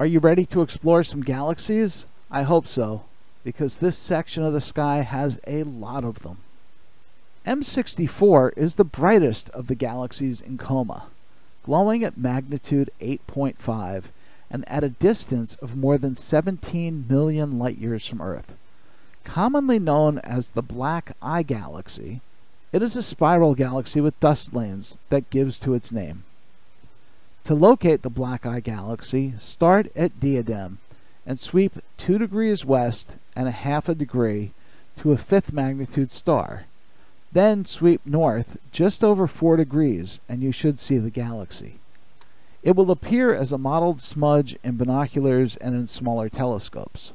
Are 0.00 0.06
you 0.06 0.18
ready 0.18 0.44
to 0.46 0.60
explore 0.60 1.04
some 1.04 1.22
galaxies? 1.22 2.04
I 2.32 2.42
hope 2.42 2.66
so, 2.66 3.04
because 3.44 3.78
this 3.78 3.96
section 3.96 4.42
of 4.42 4.52
the 4.52 4.60
sky 4.60 5.02
has 5.02 5.38
a 5.46 5.62
lot 5.62 6.02
of 6.02 6.24
them. 6.24 6.38
M64 7.46 8.54
is 8.56 8.74
the 8.74 8.82
brightest 8.82 9.50
of 9.50 9.68
the 9.68 9.76
galaxies 9.76 10.40
in 10.40 10.58
Coma, 10.58 11.04
glowing 11.62 12.02
at 12.02 12.18
magnitude 12.18 12.90
8.5 13.00 14.06
and 14.50 14.68
at 14.68 14.82
a 14.82 14.88
distance 14.88 15.54
of 15.62 15.76
more 15.76 15.96
than 15.96 16.16
17 16.16 17.06
million 17.08 17.56
light 17.56 17.78
years 17.78 18.04
from 18.04 18.20
Earth. 18.20 18.56
Commonly 19.22 19.78
known 19.78 20.18
as 20.24 20.48
the 20.48 20.62
Black 20.62 21.16
Eye 21.22 21.44
Galaxy, 21.44 22.20
it 22.74 22.82
is 22.82 22.96
a 22.96 23.02
spiral 23.04 23.54
galaxy 23.54 24.00
with 24.00 24.18
dust 24.18 24.52
lanes 24.52 24.98
that 25.08 25.30
gives 25.30 25.60
to 25.60 25.74
its 25.74 25.92
name. 25.92 26.24
To 27.44 27.54
locate 27.54 28.02
the 28.02 28.10
Black 28.10 28.44
Eye 28.44 28.58
Galaxy, 28.58 29.34
start 29.38 29.92
at 29.94 30.18
Diadem 30.18 30.78
and 31.24 31.38
sweep 31.38 31.78
2 31.98 32.18
degrees 32.18 32.64
west 32.64 33.14
and 33.36 33.46
a 33.46 33.52
half 33.52 33.88
a 33.88 33.94
degree 33.94 34.50
to 34.96 35.12
a 35.12 35.16
fifth 35.16 35.52
magnitude 35.52 36.10
star. 36.10 36.64
Then 37.30 37.64
sweep 37.64 38.04
north 38.04 38.56
just 38.72 39.04
over 39.04 39.28
4 39.28 39.56
degrees 39.56 40.18
and 40.28 40.42
you 40.42 40.50
should 40.50 40.80
see 40.80 40.98
the 40.98 41.10
galaxy. 41.10 41.76
It 42.64 42.74
will 42.74 42.90
appear 42.90 43.32
as 43.32 43.52
a 43.52 43.56
mottled 43.56 44.00
smudge 44.00 44.58
in 44.64 44.78
binoculars 44.78 45.54
and 45.58 45.76
in 45.76 45.86
smaller 45.86 46.28
telescopes. 46.28 47.12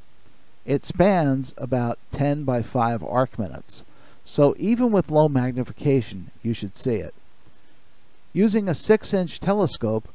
It 0.65 0.85
spans 0.85 1.53
about 1.57 1.99
10 2.13 2.45
by 2.45 2.61
5 2.61 3.03
arc 3.03 3.37
minutes, 3.37 3.83
so 4.25 4.55
even 4.59 4.91
with 4.91 5.11
low 5.11 5.27
magnification, 5.27 6.31
you 6.43 6.53
should 6.53 6.77
see 6.77 6.95
it. 6.95 7.13
Using 8.33 8.67
a 8.69 8.75
6 8.75 9.13
inch 9.13 9.39
telescope, 9.39 10.07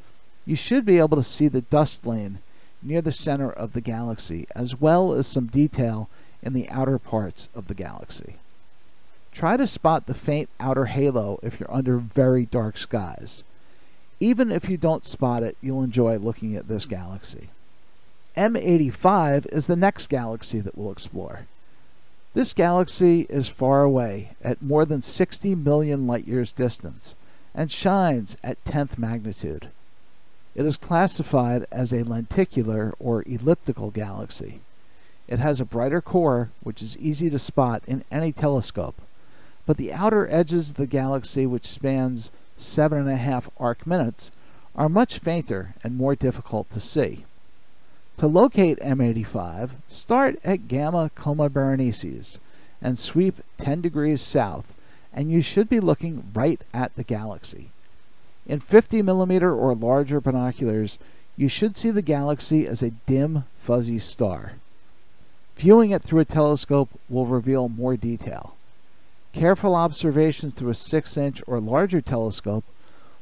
you 0.47 0.57
should 0.57 0.85
be 0.85 0.99
able 0.99 1.17
to 1.17 1.23
see 1.23 1.49
the 1.49 1.63
dust 1.63 2.07
lane 2.07 2.39
near 2.83 3.01
the 3.01 3.13
center 3.13 3.51
of 3.51 3.73
the 3.73 3.81
galaxy, 3.81 4.47
as 4.55 4.81
well 4.81 5.13
as 5.13 5.27
some 5.27 5.47
detail 5.47 6.09
in 6.43 6.53
the 6.53 6.69
outer 6.69 6.99
parts 6.99 7.49
of 7.55 7.67
the 7.67 7.75
galaxy. 7.75 8.37
Try 9.33 9.57
to 9.57 9.67
spot 9.67 10.07
the 10.07 10.15
faint 10.15 10.49
outer 10.61 10.85
halo 10.85 11.41
if 11.43 11.59
you're 11.59 11.75
under 11.75 11.97
very 11.97 12.47
dark 12.47 12.77
skies. 12.77 13.43
Even 14.21 14.53
if 14.53 14.69
you 14.69 14.77
don't 14.77 15.05
spot 15.05 15.43
it, 15.43 15.57
you'll 15.61 15.83
enjoy 15.83 16.19
looking 16.19 16.55
at 16.55 16.69
this 16.69 16.87
galaxy. 16.87 17.49
M85 18.37 19.47
is 19.53 19.67
the 19.67 19.77
next 19.77 20.09
galaxy 20.09 20.61
that 20.61 20.79
we'll 20.79 20.93
explore. 20.93 21.47
This 22.35 22.53
galaxy 22.53 23.27
is 23.31 23.49
far 23.49 23.85
away, 23.85 24.31
at 24.43 24.61
more 24.61 24.85
than 24.85 25.03
60 25.03 25.55
million 25.55 26.09
light 26.09 26.27
years 26.27 26.53
distance, 26.53 27.15
and 27.55 27.71
shines 27.71 28.37
at 28.43 28.65
10th 28.65 28.99
magnitude. 28.99 29.69
It 30.57 30.67
is 30.67 30.77
classified 30.77 31.65
as 31.71 31.93
a 31.93 32.03
lenticular 32.03 32.93
or 32.99 33.23
elliptical 33.23 33.93
galaxy. 33.93 34.63
It 35.29 35.39
has 35.39 35.61
a 35.61 35.65
brighter 35.65 36.01
core, 36.01 36.51
which 36.61 36.83
is 36.83 36.97
easy 36.97 37.31
to 37.31 37.39
spot 37.39 37.85
in 37.87 38.03
any 38.11 38.33
telescope, 38.33 39.01
but 39.65 39.77
the 39.77 39.93
outer 39.93 40.29
edges 40.29 40.71
of 40.71 40.77
the 40.77 40.89
galaxy, 40.89 41.47
which 41.47 41.69
spans 41.69 42.33
seven 42.59 42.99
and 42.99 43.11
a 43.11 43.17
half 43.17 43.49
arc 43.61 43.87
minutes, 43.87 44.33
are 44.75 44.89
much 44.89 45.21
fainter 45.21 45.77
and 45.85 45.97
more 45.97 46.17
difficult 46.17 46.69
to 46.73 46.81
see. 46.81 47.27
To 48.19 48.29
locate 48.29 48.79
M85, 48.79 49.71
start 49.89 50.39
at 50.45 50.69
Gamma 50.69 51.11
Coma 51.17 51.49
Berenices 51.49 52.39
and 52.81 52.97
sweep 52.97 53.43
10 53.59 53.81
degrees 53.81 54.23
south, 54.23 54.75
and 55.13 55.33
you 55.33 55.43
should 55.43 55.69
be 55.69 55.81
looking 55.81 56.31
right 56.33 56.61
at 56.73 56.95
the 56.95 57.03
galaxy. 57.03 57.71
In 58.47 58.61
50 58.61 59.03
millimeter 59.03 59.53
or 59.53 59.75
larger 59.75 60.21
binoculars, 60.21 60.97
you 61.37 61.49
should 61.49 61.77
see 61.77 61.91
the 61.91 62.03
galaxy 62.03 62.69
as 62.69 62.83
a 62.83 62.91
dim, 62.91 63.45
fuzzy 63.59 63.99
star. 63.99 64.53
Viewing 65.57 65.91
it 65.91 66.03
through 66.03 66.21
a 66.21 66.25
telescope 66.25 66.91
will 67.09 67.27
reveal 67.27 67.69
more 67.69 67.97
detail. 67.97 68.55
Careful 69.33 69.75
observations 69.75 70.55
through 70.55 70.71
a 70.71 70.75
6 70.75 71.17
inch 71.17 71.43
or 71.49 71.59
larger 71.59 72.01
telescope 72.01 72.65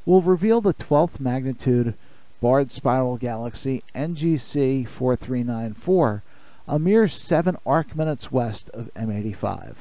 will 0.05 0.21
reveal 0.21 0.61
the 0.61 0.75
12th 0.75 1.19
magnitude 1.19 1.95
barred 2.43 2.73
spiral 2.73 3.17
galaxy 3.17 3.85
NGC 3.95 4.85
4394, 4.89 6.25
a 6.67 6.77
mere 6.77 7.07
7 7.07 7.57
arc 7.65 7.95
minutes 7.95 8.33
west 8.33 8.69
of 8.71 8.93
M85. 8.95 9.77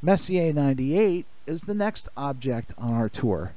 Messier 0.00 0.54
98 0.54 1.26
is 1.46 1.60
the 1.60 1.74
next 1.74 2.08
object 2.16 2.72
on 2.78 2.94
our 2.94 3.10
tour. 3.10 3.52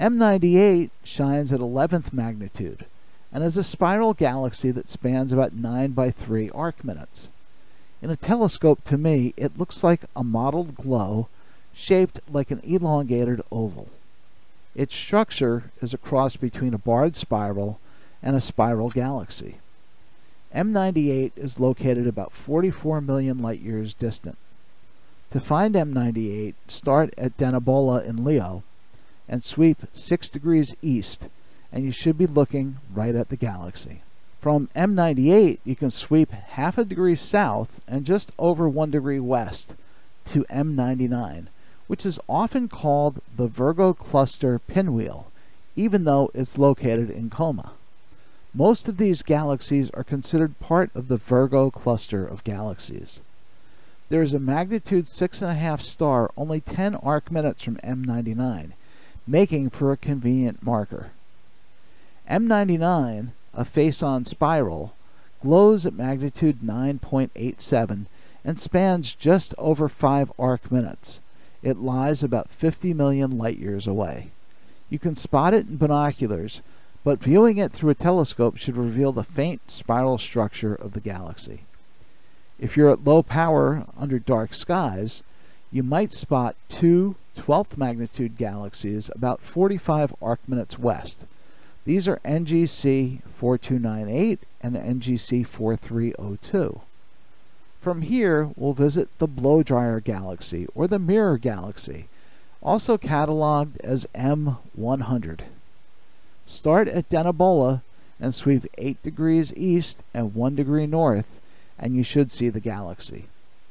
M98 0.00 0.90
shines 1.04 1.52
at 1.52 1.60
11th 1.60 2.12
magnitude 2.12 2.84
and 3.32 3.44
is 3.44 3.56
a 3.56 3.62
spiral 3.62 4.14
galaxy 4.14 4.72
that 4.72 4.88
spans 4.88 5.30
about 5.30 5.52
9 5.52 5.92
by 5.92 6.10
3 6.10 6.50
arc 6.50 6.82
minutes. 6.82 7.30
In 8.02 8.10
a 8.10 8.16
telescope, 8.16 8.82
to 8.82 8.98
me, 8.98 9.32
it 9.36 9.56
looks 9.56 9.84
like 9.84 10.00
a 10.16 10.24
mottled 10.24 10.74
glow 10.74 11.28
shaped 11.72 12.18
like 12.28 12.50
an 12.50 12.60
elongated 12.64 13.42
oval. 13.52 13.86
Its 14.74 14.94
structure 14.94 15.70
is 15.80 15.94
a 15.94 15.98
cross 15.98 16.36
between 16.36 16.74
a 16.74 16.78
barred 16.78 17.16
spiral 17.16 17.80
and 18.22 18.36
a 18.36 18.40
spiral 18.40 18.90
galaxy. 18.90 19.56
M98 20.54 21.32
is 21.36 21.60
located 21.60 22.06
about 22.06 22.32
44 22.32 23.00
million 23.00 23.38
light 23.38 23.60
years 23.60 23.94
distant. 23.94 24.38
To 25.30 25.40
find 25.40 25.74
M98, 25.74 26.54
start 26.68 27.12
at 27.18 27.36
Denebola 27.36 28.04
in 28.04 28.24
Leo 28.24 28.62
and 29.28 29.42
sweep 29.42 29.82
6 29.92 30.28
degrees 30.30 30.74
east, 30.80 31.28
and 31.70 31.84
you 31.84 31.90
should 31.90 32.16
be 32.16 32.26
looking 32.26 32.78
right 32.94 33.14
at 33.14 33.28
the 33.28 33.36
galaxy. 33.36 34.00
From 34.40 34.68
M98, 34.74 35.58
you 35.64 35.76
can 35.76 35.90
sweep 35.90 36.30
half 36.30 36.78
a 36.78 36.84
degree 36.84 37.16
south 37.16 37.80
and 37.86 38.06
just 38.06 38.32
over 38.38 38.68
one 38.68 38.90
degree 38.90 39.20
west 39.20 39.74
to 40.26 40.44
M99, 40.44 41.48
which 41.88 42.06
is 42.06 42.20
often 42.28 42.68
called 42.68 43.20
the 43.36 43.48
Virgo 43.48 43.92
Cluster 43.92 44.60
pinwheel, 44.60 45.26
even 45.74 46.04
though 46.04 46.30
it's 46.34 46.58
located 46.58 47.10
in 47.10 47.30
Coma. 47.30 47.72
Most 48.54 48.88
of 48.88 48.96
these 48.96 49.22
galaxies 49.22 49.90
are 49.90 50.04
considered 50.04 50.58
part 50.58 50.90
of 50.94 51.08
the 51.08 51.16
Virgo 51.16 51.70
cluster 51.70 52.26
of 52.26 52.44
galaxies. 52.44 53.20
There 54.08 54.22
is 54.22 54.32
a 54.32 54.38
magnitude 54.38 55.04
6.5 55.04 55.82
star 55.82 56.30
only 56.36 56.60
10 56.60 56.94
arc 56.96 57.30
minutes 57.30 57.62
from 57.62 57.76
M99, 57.76 58.72
making 59.26 59.70
for 59.70 59.92
a 59.92 59.96
convenient 59.96 60.62
marker. 60.62 61.10
M99, 62.28 63.32
a 63.52 63.64
face-on 63.64 64.24
spiral, 64.24 64.94
glows 65.42 65.86
at 65.86 65.94
magnitude 65.94 66.60
9.87 66.60 68.06
and 68.44 68.58
spans 68.58 69.14
just 69.14 69.54
over 69.58 69.88
5 69.88 70.32
arc 70.38 70.72
minutes. 70.72 71.20
It 71.62 71.78
lies 71.78 72.22
about 72.22 72.50
50 72.50 72.94
million 72.94 73.36
light 73.36 73.58
years 73.58 73.86
away. 73.86 74.30
You 74.90 74.98
can 74.98 75.16
spot 75.16 75.54
it 75.54 75.68
in 75.68 75.76
binoculars, 75.76 76.62
but 77.04 77.22
viewing 77.22 77.58
it 77.58 77.72
through 77.72 77.90
a 77.90 77.94
telescope 77.94 78.56
should 78.56 78.76
reveal 78.76 79.12
the 79.12 79.24
faint 79.24 79.62
spiral 79.70 80.18
structure 80.18 80.74
of 80.74 80.92
the 80.92 81.00
galaxy. 81.00 81.62
If 82.58 82.76
you're 82.76 82.90
at 82.90 83.04
low 83.04 83.22
power 83.22 83.86
under 83.96 84.18
dark 84.18 84.54
skies, 84.54 85.22
you 85.70 85.82
might 85.82 86.12
spot 86.12 86.56
two 86.68 87.16
12th 87.36 87.76
magnitude 87.76 88.36
galaxies 88.36 89.10
about 89.14 89.40
45 89.40 90.14
arc 90.20 90.40
minutes 90.48 90.78
west. 90.78 91.26
These 91.84 92.08
are 92.08 92.20
NGC 92.24 93.22
4298 93.36 94.40
and 94.60 94.76
NGC 94.76 95.46
4302. 95.46 96.80
From 97.80 98.02
here, 98.02 98.50
we'll 98.56 98.72
visit 98.72 99.08
the 99.18 99.28
blow 99.28 99.62
dryer 99.62 100.00
galaxy 100.00 100.66
or 100.74 100.88
the 100.88 100.98
mirror 100.98 101.38
galaxy, 101.38 102.08
also 102.60 102.98
cataloged 102.98 103.78
as 103.80 104.06
M100. 104.14 105.40
Start 106.44 106.88
at 106.88 107.08
Denebola 107.08 107.82
and 108.18 108.34
sweep 108.34 108.66
8 108.76 109.00
degrees 109.02 109.52
east 109.54 110.02
and 110.12 110.34
1 110.34 110.56
degree 110.56 110.86
north, 110.86 111.40
and 111.78 111.94
you 111.94 112.02
should 112.02 112.32
see 112.32 112.48
the 112.48 112.58
galaxy. 112.58 113.26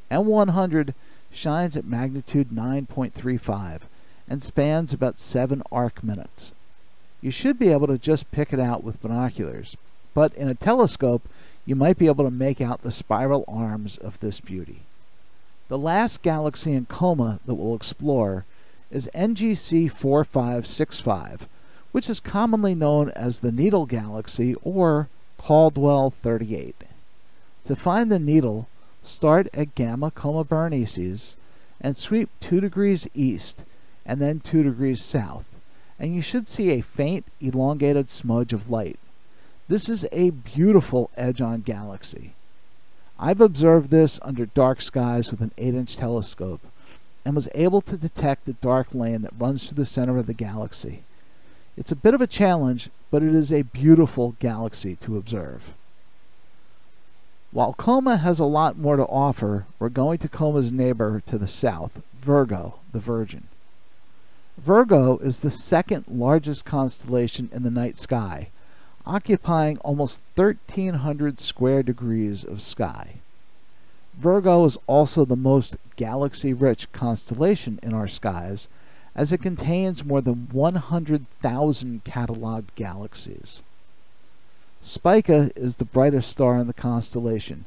M100 0.10 0.94
shines 1.30 1.76
at 1.76 1.84
magnitude 1.84 2.50
9.35 2.50 3.82
and 4.30 4.42
spans 4.42 4.94
about 4.94 5.18
7 5.18 5.62
arc 5.70 6.02
minutes. 6.02 6.54
You 7.20 7.32
should 7.32 7.60
be 7.60 7.74
able 7.74 7.88
to 7.88 7.98
just 7.98 8.32
pick 8.32 8.54
it 8.54 8.60
out 8.60 8.84
with 8.84 9.02
binoculars, 9.02 9.76
but 10.14 10.34
in 10.36 10.48
a 10.48 10.56
telescope, 10.56 11.28
you 11.67 11.75
might 11.75 12.00
be 12.00 12.07
able 12.07 12.24
to 12.24 12.31
make 12.31 12.59
out 12.59 12.81
the 12.81 12.91
spiral 12.91 13.45
arms 13.47 13.97
of 13.97 14.19
this 14.19 14.39
beauty. 14.39 14.79
The 15.67 15.77
last 15.77 16.24
galaxy 16.24 16.74
in 16.74 16.88
coma 16.88 17.39
that 17.45 17.53
we'll 17.53 17.75
explore 17.75 18.45
is 18.89 19.07
NGC 19.13 19.91
4565 19.91 21.47
which 21.97 22.09
is 22.09 22.19
commonly 22.19 22.75
known 22.75 23.09
as 23.12 23.39
the 23.39 23.51
Needle 23.51 23.86
Galaxy 23.86 24.53
or 24.62 25.07
Caldwell 25.38 26.12
38. 26.12 26.75
To 27.65 27.75
find 27.75 28.12
the 28.12 28.19
needle, 28.19 28.67
start 29.03 29.47
at 29.53 29.74
Gamma 29.74 30.12
Coma 30.12 30.43
Berenices 30.43 31.38
and 31.81 31.97
sweep 31.97 32.29
2 32.39 32.59
degrees 32.59 33.07
east 33.15 33.63
and 34.05 34.21
then 34.21 34.39
2 34.39 34.63
degrees 34.63 35.03
south, 35.03 35.59
and 36.00 36.13
you 36.13 36.21
should 36.21 36.47
see 36.47 36.69
a 36.69 36.81
faint, 36.81 37.25
elongated 37.41 38.09
smudge 38.09 38.53
of 38.53 38.69
light. 38.69 39.00
This 39.69 39.89
is 39.89 40.05
a 40.13 40.29
beautiful 40.29 41.09
edge-on 41.17 41.62
galaxy. 41.62 42.33
I've 43.19 43.41
observed 43.41 43.89
this 43.89 44.17
under 44.21 44.45
dark 44.45 44.81
skies 44.81 45.29
with 45.29 45.41
an 45.41 45.51
8-inch 45.57 45.97
telescope 45.97 46.62
and 47.25 47.36
was 47.36 47.50
able 47.53 47.81
to 47.81 47.97
detect 47.97 48.45
the 48.45 48.53
dark 48.53 48.93
lane 48.93 49.24
that 49.24 49.33
runs 49.38 49.65
through 49.65 49.83
the 49.83 49.86
center 49.86 50.17
of 50.17 50.27
the 50.27 50.33
galaxy. 50.33 51.01
It's 51.75 51.91
a 51.91 51.97
bit 51.97 52.13
of 52.13 52.21
a 52.21 52.27
challenge, 52.27 52.89
but 53.12 53.21
it 53.21 53.36
is 53.36 53.51
a 53.51 53.63
beautiful 53.63 54.36
galaxy 54.39 54.95
to 55.01 55.17
observe. 55.17 55.73
While 57.51 57.73
Coma 57.73 58.17
has 58.17 58.39
a 58.39 58.45
lot 58.45 58.77
more 58.77 58.95
to 58.95 59.06
offer, 59.06 59.65
we're 59.80 59.89
going 59.89 60.19
to 60.19 60.30
Coma's 60.30 60.71
neighbor 60.71 61.21
to 61.25 61.38
the 61.38 61.47
south, 61.47 62.01
Virgo, 62.21 62.75
the 62.93 62.99
Virgin. 62.99 63.49
Virgo 64.58 65.17
is 65.17 65.39
the 65.39 65.51
second 65.51 66.06
largest 66.08 66.63
constellation 66.63 67.49
in 67.51 67.63
the 67.63 67.69
night 67.69 67.99
sky, 67.99 68.47
occupying 69.08 69.78
almost 69.80 70.20
1,300 70.36 71.39
square 71.39 71.82
degrees 71.82 72.43
of 72.43 72.62
sky. 72.62 73.15
Virgo 74.17 74.65
is 74.65 74.78
also 74.86 75.24
the 75.24 75.36
most 75.36 75.78
galaxy 75.96 76.52
rich 76.52 76.91
constellation 76.91 77.80
in 77.82 77.93
our 77.93 78.08
skies 78.08 78.67
as 79.15 79.32
it 79.32 79.41
contains 79.41 80.06
more 80.06 80.22
than 80.22 80.48
100,000 80.52 82.04
cataloged 82.04 82.76
galaxies. 82.76 83.63
Spica 84.82 85.52
is 85.56 85.78
the 85.78 85.86
brightest 85.86 86.30
star 86.30 86.58
in 86.58 86.67
the 86.67 86.74
constellation, 86.74 87.65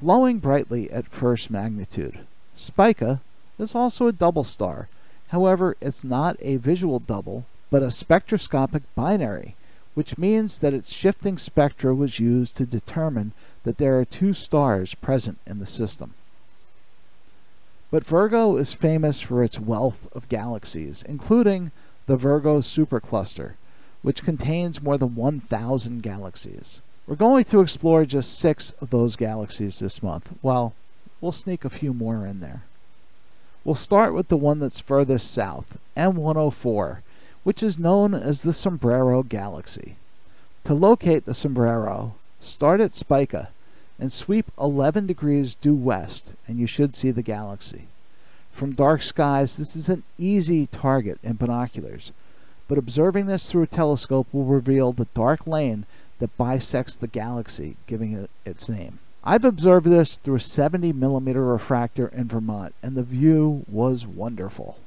glowing 0.00 0.38
brightly 0.38 0.90
at 0.90 1.06
first 1.06 1.50
magnitude. 1.50 2.20
Spica 2.56 3.20
is 3.58 3.74
also 3.74 4.06
a 4.06 4.12
double 4.12 4.44
star. 4.44 4.88
However, 5.28 5.76
it's 5.80 6.02
not 6.02 6.36
a 6.40 6.56
visual 6.56 6.98
double, 6.98 7.44
but 7.70 7.82
a 7.82 7.90
spectroscopic 7.90 8.82
binary, 8.94 9.54
which 9.98 10.16
means 10.16 10.58
that 10.58 10.72
its 10.72 10.92
shifting 10.92 11.36
spectra 11.36 11.92
was 11.92 12.20
used 12.20 12.56
to 12.56 12.64
determine 12.64 13.32
that 13.64 13.78
there 13.78 13.98
are 13.98 14.04
two 14.04 14.32
stars 14.32 14.94
present 14.94 15.36
in 15.44 15.58
the 15.58 15.66
system. 15.66 16.14
But 17.90 18.06
Virgo 18.06 18.54
is 18.58 18.72
famous 18.72 19.20
for 19.20 19.42
its 19.42 19.58
wealth 19.58 20.06
of 20.12 20.28
galaxies, 20.28 21.02
including 21.08 21.72
the 22.06 22.14
Virgo 22.14 22.60
supercluster, 22.60 23.54
which 24.02 24.22
contains 24.22 24.80
more 24.80 24.98
than 24.98 25.16
1,000 25.16 26.00
galaxies. 26.00 26.80
We're 27.08 27.16
going 27.16 27.42
to 27.46 27.60
explore 27.60 28.04
just 28.04 28.38
six 28.38 28.74
of 28.80 28.90
those 28.90 29.16
galaxies 29.16 29.80
this 29.80 30.00
month. 30.00 30.30
Well, 30.42 30.74
we'll 31.20 31.32
sneak 31.32 31.64
a 31.64 31.70
few 31.70 31.92
more 31.92 32.24
in 32.24 32.38
there. 32.38 32.62
We'll 33.64 33.74
start 33.74 34.14
with 34.14 34.28
the 34.28 34.36
one 34.36 34.60
that's 34.60 34.78
furthest 34.78 35.28
south, 35.32 35.76
M104, 35.96 36.98
which 37.48 37.62
is 37.62 37.78
known 37.78 38.12
as 38.12 38.42
the 38.42 38.52
Sombrero 38.52 39.22
Galaxy. 39.22 39.96
To 40.64 40.74
locate 40.74 41.24
the 41.24 41.32
Sombrero, 41.32 42.12
start 42.42 42.78
at 42.78 42.94
Spica 42.94 43.48
and 43.98 44.12
sweep 44.12 44.52
11 44.60 45.06
degrees 45.06 45.54
due 45.54 45.74
west, 45.74 46.34
and 46.46 46.58
you 46.58 46.66
should 46.66 46.94
see 46.94 47.10
the 47.10 47.22
galaxy. 47.22 47.84
From 48.52 48.74
dark 48.74 49.00
skies, 49.00 49.56
this 49.56 49.74
is 49.76 49.88
an 49.88 50.02
easy 50.18 50.66
target 50.66 51.18
in 51.22 51.36
binoculars, 51.36 52.12
but 52.68 52.76
observing 52.76 53.24
this 53.24 53.50
through 53.50 53.62
a 53.62 53.66
telescope 53.66 54.26
will 54.30 54.44
reveal 54.44 54.92
the 54.92 55.08
dark 55.14 55.46
lane 55.46 55.86
that 56.18 56.36
bisects 56.36 56.96
the 56.96 57.08
galaxy, 57.08 57.76
giving 57.86 58.12
it 58.12 58.28
its 58.44 58.68
name. 58.68 58.98
I've 59.24 59.46
observed 59.46 59.86
this 59.86 60.18
through 60.18 60.36
a 60.36 60.40
70 60.40 60.92
millimeter 60.92 61.46
refractor 61.46 62.08
in 62.08 62.28
Vermont, 62.28 62.74
and 62.82 62.94
the 62.94 63.02
view 63.02 63.64
was 63.70 64.06
wonderful. 64.06 64.80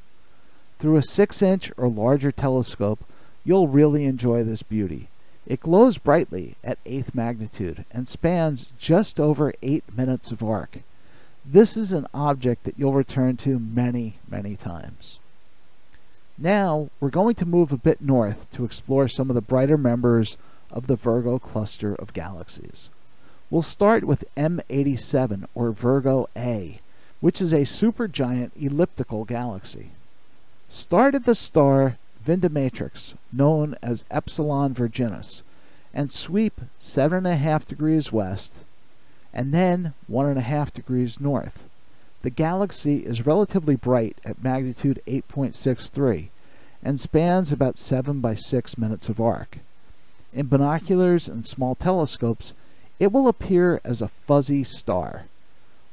Through 0.82 0.98
a 0.98 1.04
6 1.04 1.44
inch 1.44 1.72
or 1.78 1.88
larger 1.88 2.32
telescope, 2.32 3.06
you'll 3.44 3.68
really 3.68 4.06
enjoy 4.06 4.44
this 4.44 4.64
beauty. 4.64 5.10
It 5.46 5.60
glows 5.60 6.00
brightly 6.00 6.56
at 6.64 6.80
eighth 6.88 7.14
magnitude 7.14 7.86
and 7.92 8.08
spans 8.08 8.66
just 8.80 9.20
over 9.20 9.54
8 9.62 9.96
minutes 9.96 10.32
of 10.32 10.42
arc. 10.42 10.80
This 11.46 11.78
is 11.78 11.94
an 11.94 12.08
object 12.16 12.64
that 12.64 12.80
you'll 12.80 12.96
return 12.96 13.38
to 13.38 13.60
many, 13.60 14.16
many 14.28 14.56
times. 14.56 15.20
Now, 16.36 16.90
we're 17.00 17.12
going 17.12 17.36
to 17.36 17.46
move 17.46 17.72
a 17.72 17.78
bit 17.78 18.02
north 18.02 18.50
to 18.54 18.66
explore 18.66 19.08
some 19.08 19.30
of 19.30 19.36
the 19.36 19.42
brighter 19.42 19.78
members 19.78 20.36
of 20.72 20.88
the 20.88 20.96
Virgo 20.96 21.38
cluster 21.38 21.94
of 21.94 22.14
galaxies. 22.14 22.90
We'll 23.52 23.62
start 23.62 24.04
with 24.04 24.26
M87, 24.36 25.46
or 25.54 25.74
Virgo 25.74 26.28
A, 26.36 26.82
which 27.20 27.40
is 27.40 27.54
a 27.54 27.68
supergiant 27.68 28.50
elliptical 28.56 29.26
galaxy. 29.26 29.92
Start 30.74 31.16
at 31.16 31.26
the 31.26 31.36
star 31.36 31.98
Vindemiatrix, 32.26 33.16
known 33.34 33.76
as 33.82 34.06
Epsilon 34.10 34.74
Virginis, 34.74 35.42
and 35.94 36.10
sweep 36.10 36.62
7.5 36.80 37.68
degrees 37.68 38.14
west 38.14 38.64
and 39.34 39.54
then 39.54 39.94
1.5 40.10 40.72
degrees 40.72 41.20
north. 41.20 41.66
The 42.22 42.30
galaxy 42.30 43.06
is 43.06 43.26
relatively 43.26 43.76
bright 43.76 44.16
at 44.24 44.42
magnitude 44.42 45.02
8.63 45.08 46.30
and 46.82 46.98
spans 46.98 47.52
about 47.52 47.78
7 47.78 48.22
by 48.22 48.36
6 48.36 48.78
minutes 48.78 49.10
of 49.10 49.20
arc. 49.20 49.58
In 50.32 50.48
binoculars 50.48 51.28
and 51.28 51.46
small 51.46 51.76
telescopes, 51.76 52.54
it 52.98 53.12
will 53.12 53.28
appear 53.28 53.82
as 53.84 54.02
a 54.02 54.08
fuzzy 54.08 54.64
star. 54.64 55.26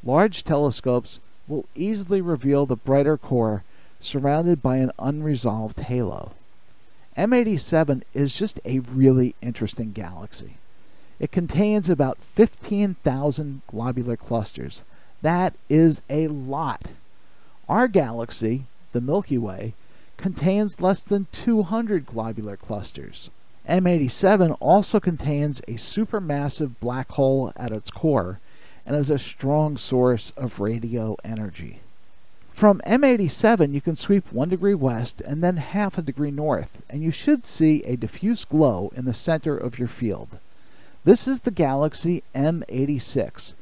Large 0.05 0.45
telescopes 0.45 1.19
will 1.49 1.64
easily 1.75 2.21
reveal 2.21 2.64
the 2.64 2.77
brighter 2.77 3.19
core 3.19 3.64
surrounded 4.00 4.62
by 4.62 4.76
an 4.76 4.92
unresolved 4.98 5.80
halo. 5.80 6.32
M87 7.16 8.02
is 8.14 8.37
just 8.37 8.61
a 8.64 8.78
really 8.78 9.34
interesting 9.42 9.92
galaxy. 9.92 10.54
It 11.18 11.32
contains 11.32 11.90
about 11.90 12.18
15,000 12.18 13.62
globular 13.66 14.16
clusters. 14.16 14.84
That 15.20 15.54
is 15.68 16.00
a 16.08 16.28
lot. 16.28 16.82
Our 17.68 17.88
galaxy, 17.88 18.66
the 18.92 19.00
Milky 19.00 19.37
Way, 19.37 19.74
contains 20.16 20.80
less 20.80 21.02
than 21.02 21.26
200 21.32 22.06
globular 22.06 22.56
clusters. 22.56 23.30
M87 23.68 24.56
also 24.61 25.00
contains 25.00 25.58
a 25.61 25.74
supermassive 25.74 26.74
black 26.80 27.11
hole 27.11 27.52
at 27.56 27.72
its 27.72 27.90
core 27.90 28.38
and 28.87 28.96
is 28.96 29.11
a 29.11 29.18
strong 29.18 29.76
source 29.76 30.32
of 30.37 30.61
radio 30.61 31.16
energy. 31.24 31.80
From 32.59 32.81
M87, 32.85 33.73
you 33.73 33.81
can 33.81 33.94
sweep 33.94 34.33
1 34.33 34.49
degree 34.49 34.75
west 34.75 35.21
and 35.21 35.44
then 35.44 35.59
half 35.59 35.97
a 35.97 36.03
degree 36.03 36.33
north, 36.33 36.83
and 36.90 37.05
you 37.05 37.12
should 37.12 37.44
see 37.44 37.85
a 37.85 37.94
diffuse 37.94 38.44
glow 38.44 38.90
in 38.97 39.05
the 39.05 39.14
center 39.14 39.57
of 39.57 39.79
your 39.79 39.87
field. 39.87 40.40
This 41.05 41.29
is 41.29 41.38
the 41.38 41.53
galaxy 41.53 42.25
M86. 42.35 43.55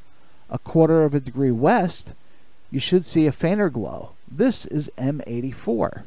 A 0.48 0.58
quarter 0.58 1.04
of 1.04 1.12
a 1.12 1.20
degree 1.20 1.50
west, 1.50 2.14
you 2.70 2.80
should 2.80 3.04
see 3.04 3.26
a 3.26 3.32
fainter 3.32 3.68
glow. 3.68 4.12
This 4.26 4.64
is 4.64 4.90
M84. 4.96 6.04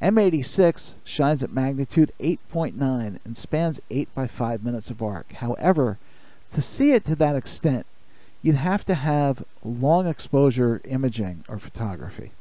M86 0.00 0.94
shines 1.02 1.42
at 1.42 1.52
magnitude 1.52 2.12
8.9 2.20 3.18
and 3.24 3.36
spans 3.36 3.80
8 3.90 4.08
by 4.14 4.28
5 4.28 4.62
minutes 4.62 4.90
of 4.90 5.02
arc. 5.02 5.32
However, 5.32 5.98
to 6.52 6.62
see 6.62 6.92
it 6.92 7.04
to 7.06 7.16
that 7.16 7.34
extent, 7.34 7.84
you'd 8.42 8.56
have 8.56 8.84
to 8.84 8.94
have 8.94 9.44
long 9.64 10.06
exposure 10.06 10.80
imaging 10.84 11.44
or 11.48 11.58
photography. 11.58 12.32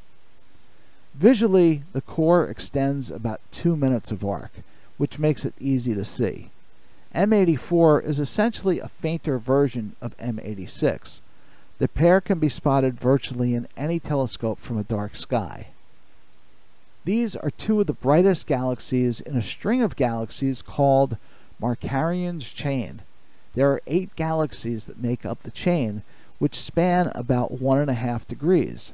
Visually, 1.14 1.84
the 1.94 2.02
core 2.02 2.48
extends 2.48 3.12
about 3.12 3.42
2 3.52 3.76
minutes 3.76 4.12
of 4.12 4.26
arc, 4.26 4.52
which 4.98 5.20
makes 5.20 5.46
it 5.46 5.54
easy 5.60 5.94
to 5.94 6.04
see. 6.04 6.50
M84 7.14 8.04
is 8.06 8.20
essentially 8.20 8.80
a 8.80 8.88
fainter 8.88 9.38
version 9.38 9.96
of 10.02 10.18
M86. 10.18 11.22
The 11.80 11.88
pair 11.88 12.22
can 12.22 12.40
be 12.40 12.50
spotted 12.50 13.00
virtually 13.00 13.54
in 13.54 13.68
any 13.76 14.00
telescope 14.00 14.60
from 14.60 14.78
a 14.78 14.84
dark 14.84 15.16
sky. 15.16 15.68
These 17.04 17.36
are 17.36 17.52
two 17.52 17.82
of 17.82 17.88
the 17.88 17.94
brightest 17.94 18.48
galaxies 18.48 19.20
in 19.20 19.36
a 19.36 19.42
string 19.42 19.82
of 19.82 19.96
galaxies 19.96 20.62
called 20.62 21.18
Markarian's 21.60 22.50
chain. 22.52 23.02
There 23.54 23.70
are 23.72 23.82
eight 23.86 24.16
galaxies 24.16 24.86
that 24.86 25.02
make 25.02 25.26
up 25.26 25.44
the 25.44 25.52
chain, 25.52 26.04
which 26.40 26.60
span 26.60 27.12
about 27.14 27.60
one 27.60 27.80
and 27.80 27.90
a 27.90 27.96
half 27.96 28.28
degrees. 28.28 28.94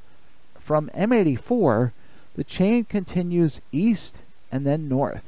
From 0.60 0.90
M84, 0.96 1.92
the 2.36 2.44
chain 2.44 2.84
continues 2.84 3.62
east 3.72 4.20
and 4.52 4.66
then 4.66 4.90
north. 4.90 5.24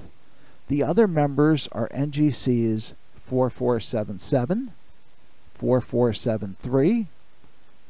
The 0.68 0.84
other 0.84 1.08
members 1.08 1.68
are 1.72 1.90
NGCs 1.90 2.94
4477, 3.28 4.72
4473, 5.56 7.08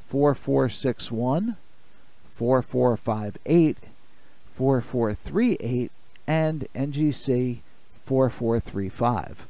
4461, 0.09 1.57
4458, 2.35 3.77
4438, 4.55 5.91
and 6.27 6.67
NGC 6.75 7.59
4435. 8.05 9.47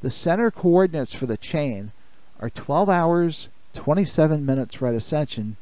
The 0.00 0.10
center 0.10 0.50
coordinates 0.50 1.12
for 1.12 1.26
the 1.26 1.36
chain 1.36 1.90
are 2.38 2.50
12 2.50 2.88
hours, 2.88 3.48
27 3.74 4.46
minutes 4.46 4.80
right 4.80 4.94
ascension, 4.94 5.56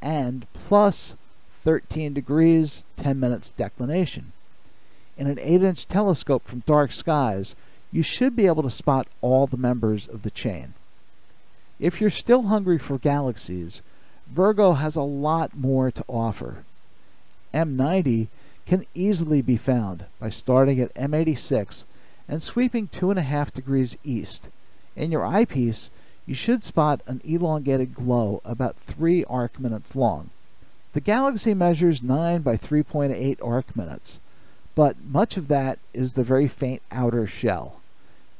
and 0.00 0.46
plus 0.54 1.16
13 1.62 2.14
degrees, 2.14 2.84
10 2.96 3.20
minutes 3.20 3.50
declination. 3.50 4.32
In 5.18 5.26
an 5.26 5.38
8 5.38 5.62
inch 5.62 5.86
telescope 5.88 6.46
from 6.46 6.62
dark 6.64 6.90
skies, 6.90 7.54
you 7.92 8.02
should 8.02 8.34
be 8.34 8.46
able 8.46 8.62
to 8.62 8.70
spot 8.70 9.08
all 9.20 9.46
the 9.46 9.56
members 9.56 10.06
of 10.08 10.22
the 10.22 10.30
chain. 10.30 10.72
If 11.78 12.00
you're 12.00 12.08
still 12.08 12.44
hungry 12.44 12.78
for 12.78 12.98
galaxies, 12.98 13.82
Virgo 14.26 14.72
has 14.72 14.96
a 14.96 15.02
lot 15.02 15.56
more 15.56 15.90
to 15.90 16.04
offer. 16.08 16.64
M90 17.52 18.28
can 18.64 18.86
easily 18.94 19.42
be 19.42 19.56
found 19.56 20.06
by 20.18 20.30
starting 20.30 20.80
at 20.80 20.94
M86 20.94 21.84
and 22.28 22.42
sweeping 22.42 22.88
two 22.88 23.10
and 23.10 23.18
a 23.18 23.22
half 23.22 23.52
degrees 23.52 23.96
east. 24.04 24.48
In 24.96 25.12
your 25.12 25.24
eyepiece, 25.24 25.90
you 26.26 26.34
should 26.34 26.64
spot 26.64 27.00
an 27.06 27.20
elongated 27.24 27.94
glow 27.94 28.40
about 28.44 28.76
3 28.76 29.24
arc 29.24 29.60
minutes 29.60 29.94
long. 29.94 30.30
The 30.92 31.00
galaxy 31.00 31.54
measures 31.54 32.02
9 32.02 32.42
by 32.42 32.56
3.8 32.56 33.38
arc 33.42 33.76
minutes, 33.76 34.18
but 34.74 34.96
much 35.04 35.36
of 35.36 35.48
that 35.48 35.78
is 35.94 36.14
the 36.14 36.24
very 36.24 36.48
faint 36.48 36.82
outer 36.90 37.26
shell. 37.26 37.80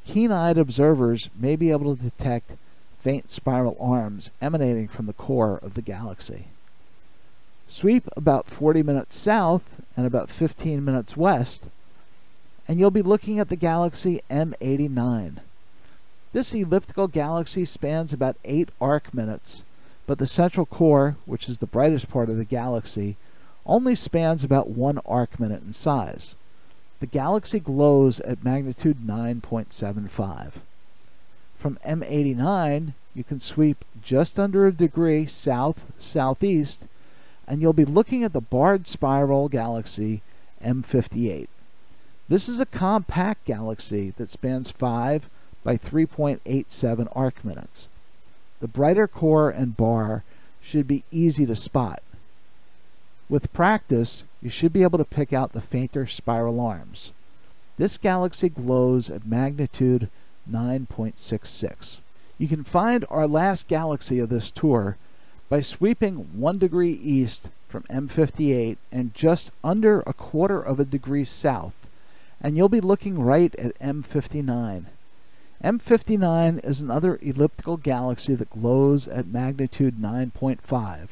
Keen 0.05 0.33
eyed 0.33 0.59
observers 0.59 1.31
may 1.39 1.55
be 1.55 1.71
able 1.71 1.95
to 1.95 2.03
detect 2.03 2.53
faint 2.99 3.31
spiral 3.31 3.77
arms 3.79 4.31
emanating 4.41 4.89
from 4.89 5.07
the 5.07 5.13
core 5.13 5.61
of 5.63 5.75
the 5.75 5.83
galaxy. 5.83 6.47
Sweep 7.69 8.09
about 8.17 8.47
40 8.47 8.83
minutes 8.83 9.17
south 9.17 9.81
and 9.97 10.07
about 10.07 10.31
15 10.31 10.85
minutes 10.85 11.17
west, 11.17 11.69
and 12.69 12.81
you'll 12.81 12.91
be 12.91 13.03
looking 13.03 13.39
at 13.39 13.49
the 13.49 13.57
galaxy 13.57 14.21
M89. 14.31 15.37
This 16.33 16.53
elliptical 16.53 17.07
galaxy 17.07 17.65
spans 17.65 18.13
about 18.13 18.37
8 18.45 18.71
arc 18.81 19.15
minutes, 19.15 19.63
but 20.07 20.19
the 20.19 20.27
central 20.27 20.67
core, 20.67 21.17
which 21.27 21.49
is 21.49 21.59
the 21.59 21.67
brightest 21.67 22.09
part 22.09 22.29
of 22.29 22.37
the 22.37 22.45
galaxy, 22.45 23.17
only 23.65 23.95
spans 23.95 24.45
about 24.45 24.69
1 24.69 25.01
arc 25.07 25.39
minute 25.41 25.63
in 25.63 25.73
size. 25.73 26.35
The 27.01 27.07
galaxy 27.07 27.61
glows 27.61 28.21
at 28.21 28.45
magnitude 28.45 28.99
9.75. 29.07 30.53
From 31.59 31.79
M89, 31.87 32.93
you 33.15 33.25
can 33.25 33.41
sweep 33.41 33.85
just 34.03 34.39
under 34.39 34.67
a 34.67 34.73
degree 34.73 35.27
south 35.27 35.85
southeast, 35.99 36.87
and 37.47 37.63
you'll 37.63 37.73
be 37.73 37.85
looking 37.85 38.25
at 38.25 38.33
the 38.33 38.41
barred 38.41 38.87
spiral 38.87 39.49
galaxy 39.49 40.23
M58. 40.63 41.49
This 42.29 42.49
is 42.49 42.59
a 42.59 42.67
compact 42.67 43.45
galaxy 43.45 44.13
that 44.17 44.31
spans 44.31 44.69
5 44.69 45.31
by 45.63 45.77
3.87 45.77 47.07
arc 47.15 47.45
minutes. 47.45 47.87
The 48.59 48.67
brighter 48.67 49.07
core 49.07 49.49
and 49.49 49.77
bar 49.77 50.25
should 50.61 50.89
be 50.89 51.05
easy 51.13 51.47
to 51.47 51.55
spot. 51.55 52.03
With 53.29 53.53
practice, 53.53 54.25
you 54.43 54.51
should 54.51 54.73
be 54.73 54.83
able 54.83 54.99
to 54.99 55.05
pick 55.05 55.33
out 55.33 55.53
the 55.53 55.61
fainter 55.61 56.05
spiral 56.05 56.59
arms. 56.59 57.13
This 57.77 57.97
galaxy 57.97 58.49
glows 58.49 59.09
at 59.09 59.25
magnitude 59.25 60.11
9.66. 60.51 61.99
You 62.39 62.49
can 62.49 62.65
find 62.65 63.05
our 63.09 63.29
last 63.29 63.69
galaxy 63.69 64.19
of 64.19 64.31
this 64.31 64.51
tour 64.51 64.97
by 65.49 65.61
sweeping 65.61 66.17
one 66.41 66.59
degree 66.59 66.91
east 66.91 67.51
from 67.69 67.85
M58 67.85 68.79
and 68.91 69.15
just 69.15 69.53
under 69.63 70.01
a 70.01 70.13
quarter 70.13 70.61
of 70.61 70.81
a 70.81 70.85
degree 70.85 71.25
south 71.25 71.86
and 72.41 72.57
you'll 72.57 72.69
be 72.69 72.81
looking 72.81 73.19
right 73.19 73.55
at 73.57 73.79
M59. 73.79 74.87
M59 75.65 76.65
is 76.65 76.81
another 76.81 77.19
elliptical 77.23 77.77
galaxy 77.77 78.35
that 78.35 78.51
glows 78.51 79.09
at 79.09 79.27
magnitude 79.27 79.97
9.5. 79.97 81.09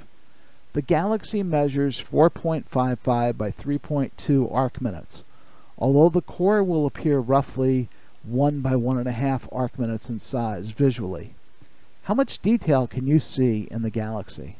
The 0.75 0.83
galaxy 0.83 1.43
measures 1.43 2.01
4.55 2.01 3.37
by 3.37 3.51
3.2 3.51 4.55
arc 4.55 4.81
minutes, 4.81 5.25
although 5.79 6.09
the 6.09 6.21
core 6.21 6.63
will 6.63 6.85
appear 6.85 7.21
roughly 7.21 7.89
1 8.25 8.61
by 8.61 8.75
1.5 8.75 9.49
arc 9.53 9.79
minutes 9.79 10.11
in 10.11 10.19
size 10.19 10.71
visually. 10.71 11.35
How 12.03 12.15
much 12.15 12.43
detail 12.43 12.87
can 12.87 13.07
you 13.07 13.21
see 13.21 13.67
in 13.71 13.83
the 13.83 13.91
galaxy? 13.91 14.57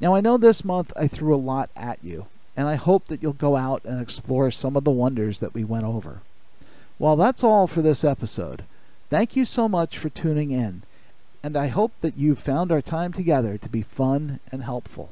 Now, 0.00 0.14
I 0.14 0.20
know 0.20 0.36
this 0.36 0.64
month 0.64 0.92
I 0.94 1.08
threw 1.08 1.34
a 1.34 1.36
lot 1.36 1.70
at 1.74 1.98
you, 2.04 2.26
and 2.56 2.66
I 2.66 2.76
hope 2.76 3.06
that 3.08 3.22
you'll 3.22 3.34
go 3.34 3.56
out 3.56 3.84
and 3.84 4.00
explore 4.00 4.50
some 4.50 4.76
of 4.76 4.84
the 4.84 4.90
wonders 4.90 5.40
that 5.40 5.52
we 5.52 5.62
went 5.62 5.84
over. 5.84 6.20
Well, 6.98 7.16
that's 7.16 7.44
all 7.44 7.66
for 7.66 7.82
this 7.82 8.02
episode. 8.02 8.64
Thank 9.10 9.36
you 9.36 9.44
so 9.44 9.68
much 9.68 9.98
for 9.98 10.08
tuning 10.08 10.50
in, 10.50 10.82
and 11.42 11.56
I 11.56 11.66
hope 11.68 11.92
that 12.00 12.16
you 12.16 12.34
found 12.34 12.72
our 12.72 12.80
time 12.80 13.12
together 13.12 13.58
to 13.58 13.68
be 13.68 13.82
fun 13.82 14.40
and 14.50 14.62
helpful. 14.62 15.10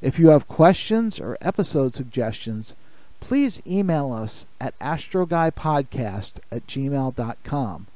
If 0.00 0.18
you 0.18 0.28
have 0.28 0.48
questions 0.48 1.20
or 1.20 1.38
episode 1.40 1.94
suggestions, 1.94 2.74
please 3.20 3.62
email 3.66 4.12
us 4.12 4.46
at 4.60 4.78
astroguypodcast 4.78 6.40
at 6.50 6.66
gmail.com 6.66 7.86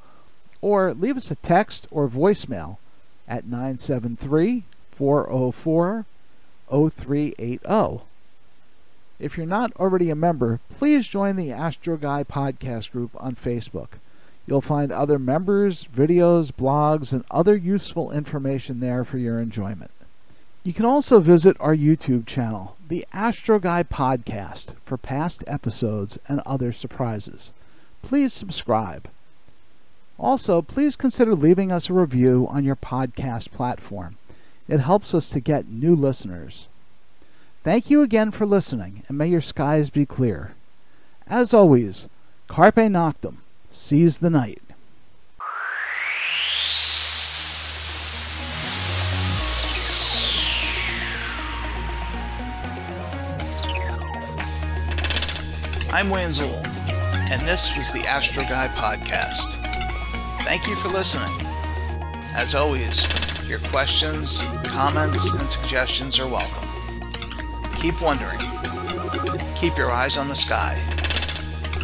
or 0.61 0.93
leave 0.93 1.17
us 1.17 1.31
a 1.31 1.35
text 1.35 1.87
or 1.91 2.07
voicemail 2.07 2.77
at 3.27 3.45
973 3.45 4.63
404 4.91 6.05
0380. 6.69 8.08
If 9.19 9.35
you're 9.35 9.45
not 9.45 9.75
already 9.75 10.09
a 10.09 10.15
member, 10.15 10.61
please 10.69 11.05
join 11.05 11.35
the 11.35 11.51
Astro 11.51 11.97
Guy 11.97 12.23
podcast 12.23 12.91
group 12.91 13.11
on 13.17 13.35
Facebook. 13.35 13.99
You'll 14.47 14.61
find 14.61 14.93
other 14.93 15.19
members, 15.19 15.87
videos, 15.93 16.53
blogs, 16.53 17.11
and 17.11 17.25
other 17.29 17.55
useful 17.55 18.11
information 18.11 18.79
there 18.79 19.03
for 19.03 19.17
your 19.17 19.39
enjoyment. 19.39 19.91
You 20.63 20.71
can 20.71 20.85
also 20.85 21.19
visit 21.19 21.57
our 21.59 21.75
YouTube 21.75 22.27
channel, 22.27 22.77
the 22.87 23.05
Astro 23.11 23.59
Guy 23.59 23.83
Podcast, 23.83 24.73
for 24.85 24.97
past 24.97 25.43
episodes 25.47 26.17
and 26.29 26.39
other 26.45 26.71
surprises. 26.71 27.51
Please 28.01 28.31
subscribe. 28.31 29.09
Also, 30.17 30.61
please 30.61 30.95
consider 30.95 31.35
leaving 31.35 31.71
us 31.73 31.89
a 31.89 31.93
review 31.93 32.47
on 32.49 32.63
your 32.63 32.75
podcast 32.77 33.51
platform. 33.51 34.15
It 34.69 34.79
helps 34.79 35.13
us 35.13 35.29
to 35.31 35.39
get 35.39 35.67
new 35.69 35.95
listeners. 35.95 36.67
Thank 37.69 37.91
you 37.91 38.01
again 38.01 38.31
for 38.31 38.47
listening, 38.47 39.03
and 39.07 39.15
may 39.15 39.27
your 39.27 39.41
skies 39.41 39.91
be 39.91 40.03
clear. 40.03 40.55
As 41.27 41.53
always, 41.53 42.07
Carpe 42.47 42.77
Noctem, 42.77 43.35
seize 43.71 44.17
the 44.17 44.31
night. 44.31 44.59
I'm 55.91 56.09
Wayne 56.09 56.29
Zuhl, 56.29 56.65
and 57.29 57.39
this 57.43 57.77
was 57.77 57.93
the 57.93 58.03
Astro 58.09 58.41
Guy 58.45 58.69
Podcast. 58.69 59.63
Thank 60.43 60.65
you 60.65 60.75
for 60.75 60.87
listening. 60.87 61.45
As 62.35 62.55
always, 62.55 63.05
your 63.47 63.59
questions, 63.59 64.41
comments, 64.63 65.35
and 65.35 65.47
suggestions 65.47 66.19
are 66.19 66.27
welcome. 66.27 66.68
Keep 67.79 68.01
wondering. 68.01 68.39
Keep 69.55 69.77
your 69.77 69.89
eyes 69.89 70.17
on 70.17 70.27
the 70.27 70.35
sky. 70.35 70.73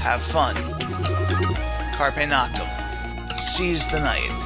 Have 0.01 0.21
fun. 0.21 0.55
Carpe 1.95 2.27
Noctem. 2.27 3.39
Seize 3.39 3.89
the 3.89 4.01
night. 4.01 4.44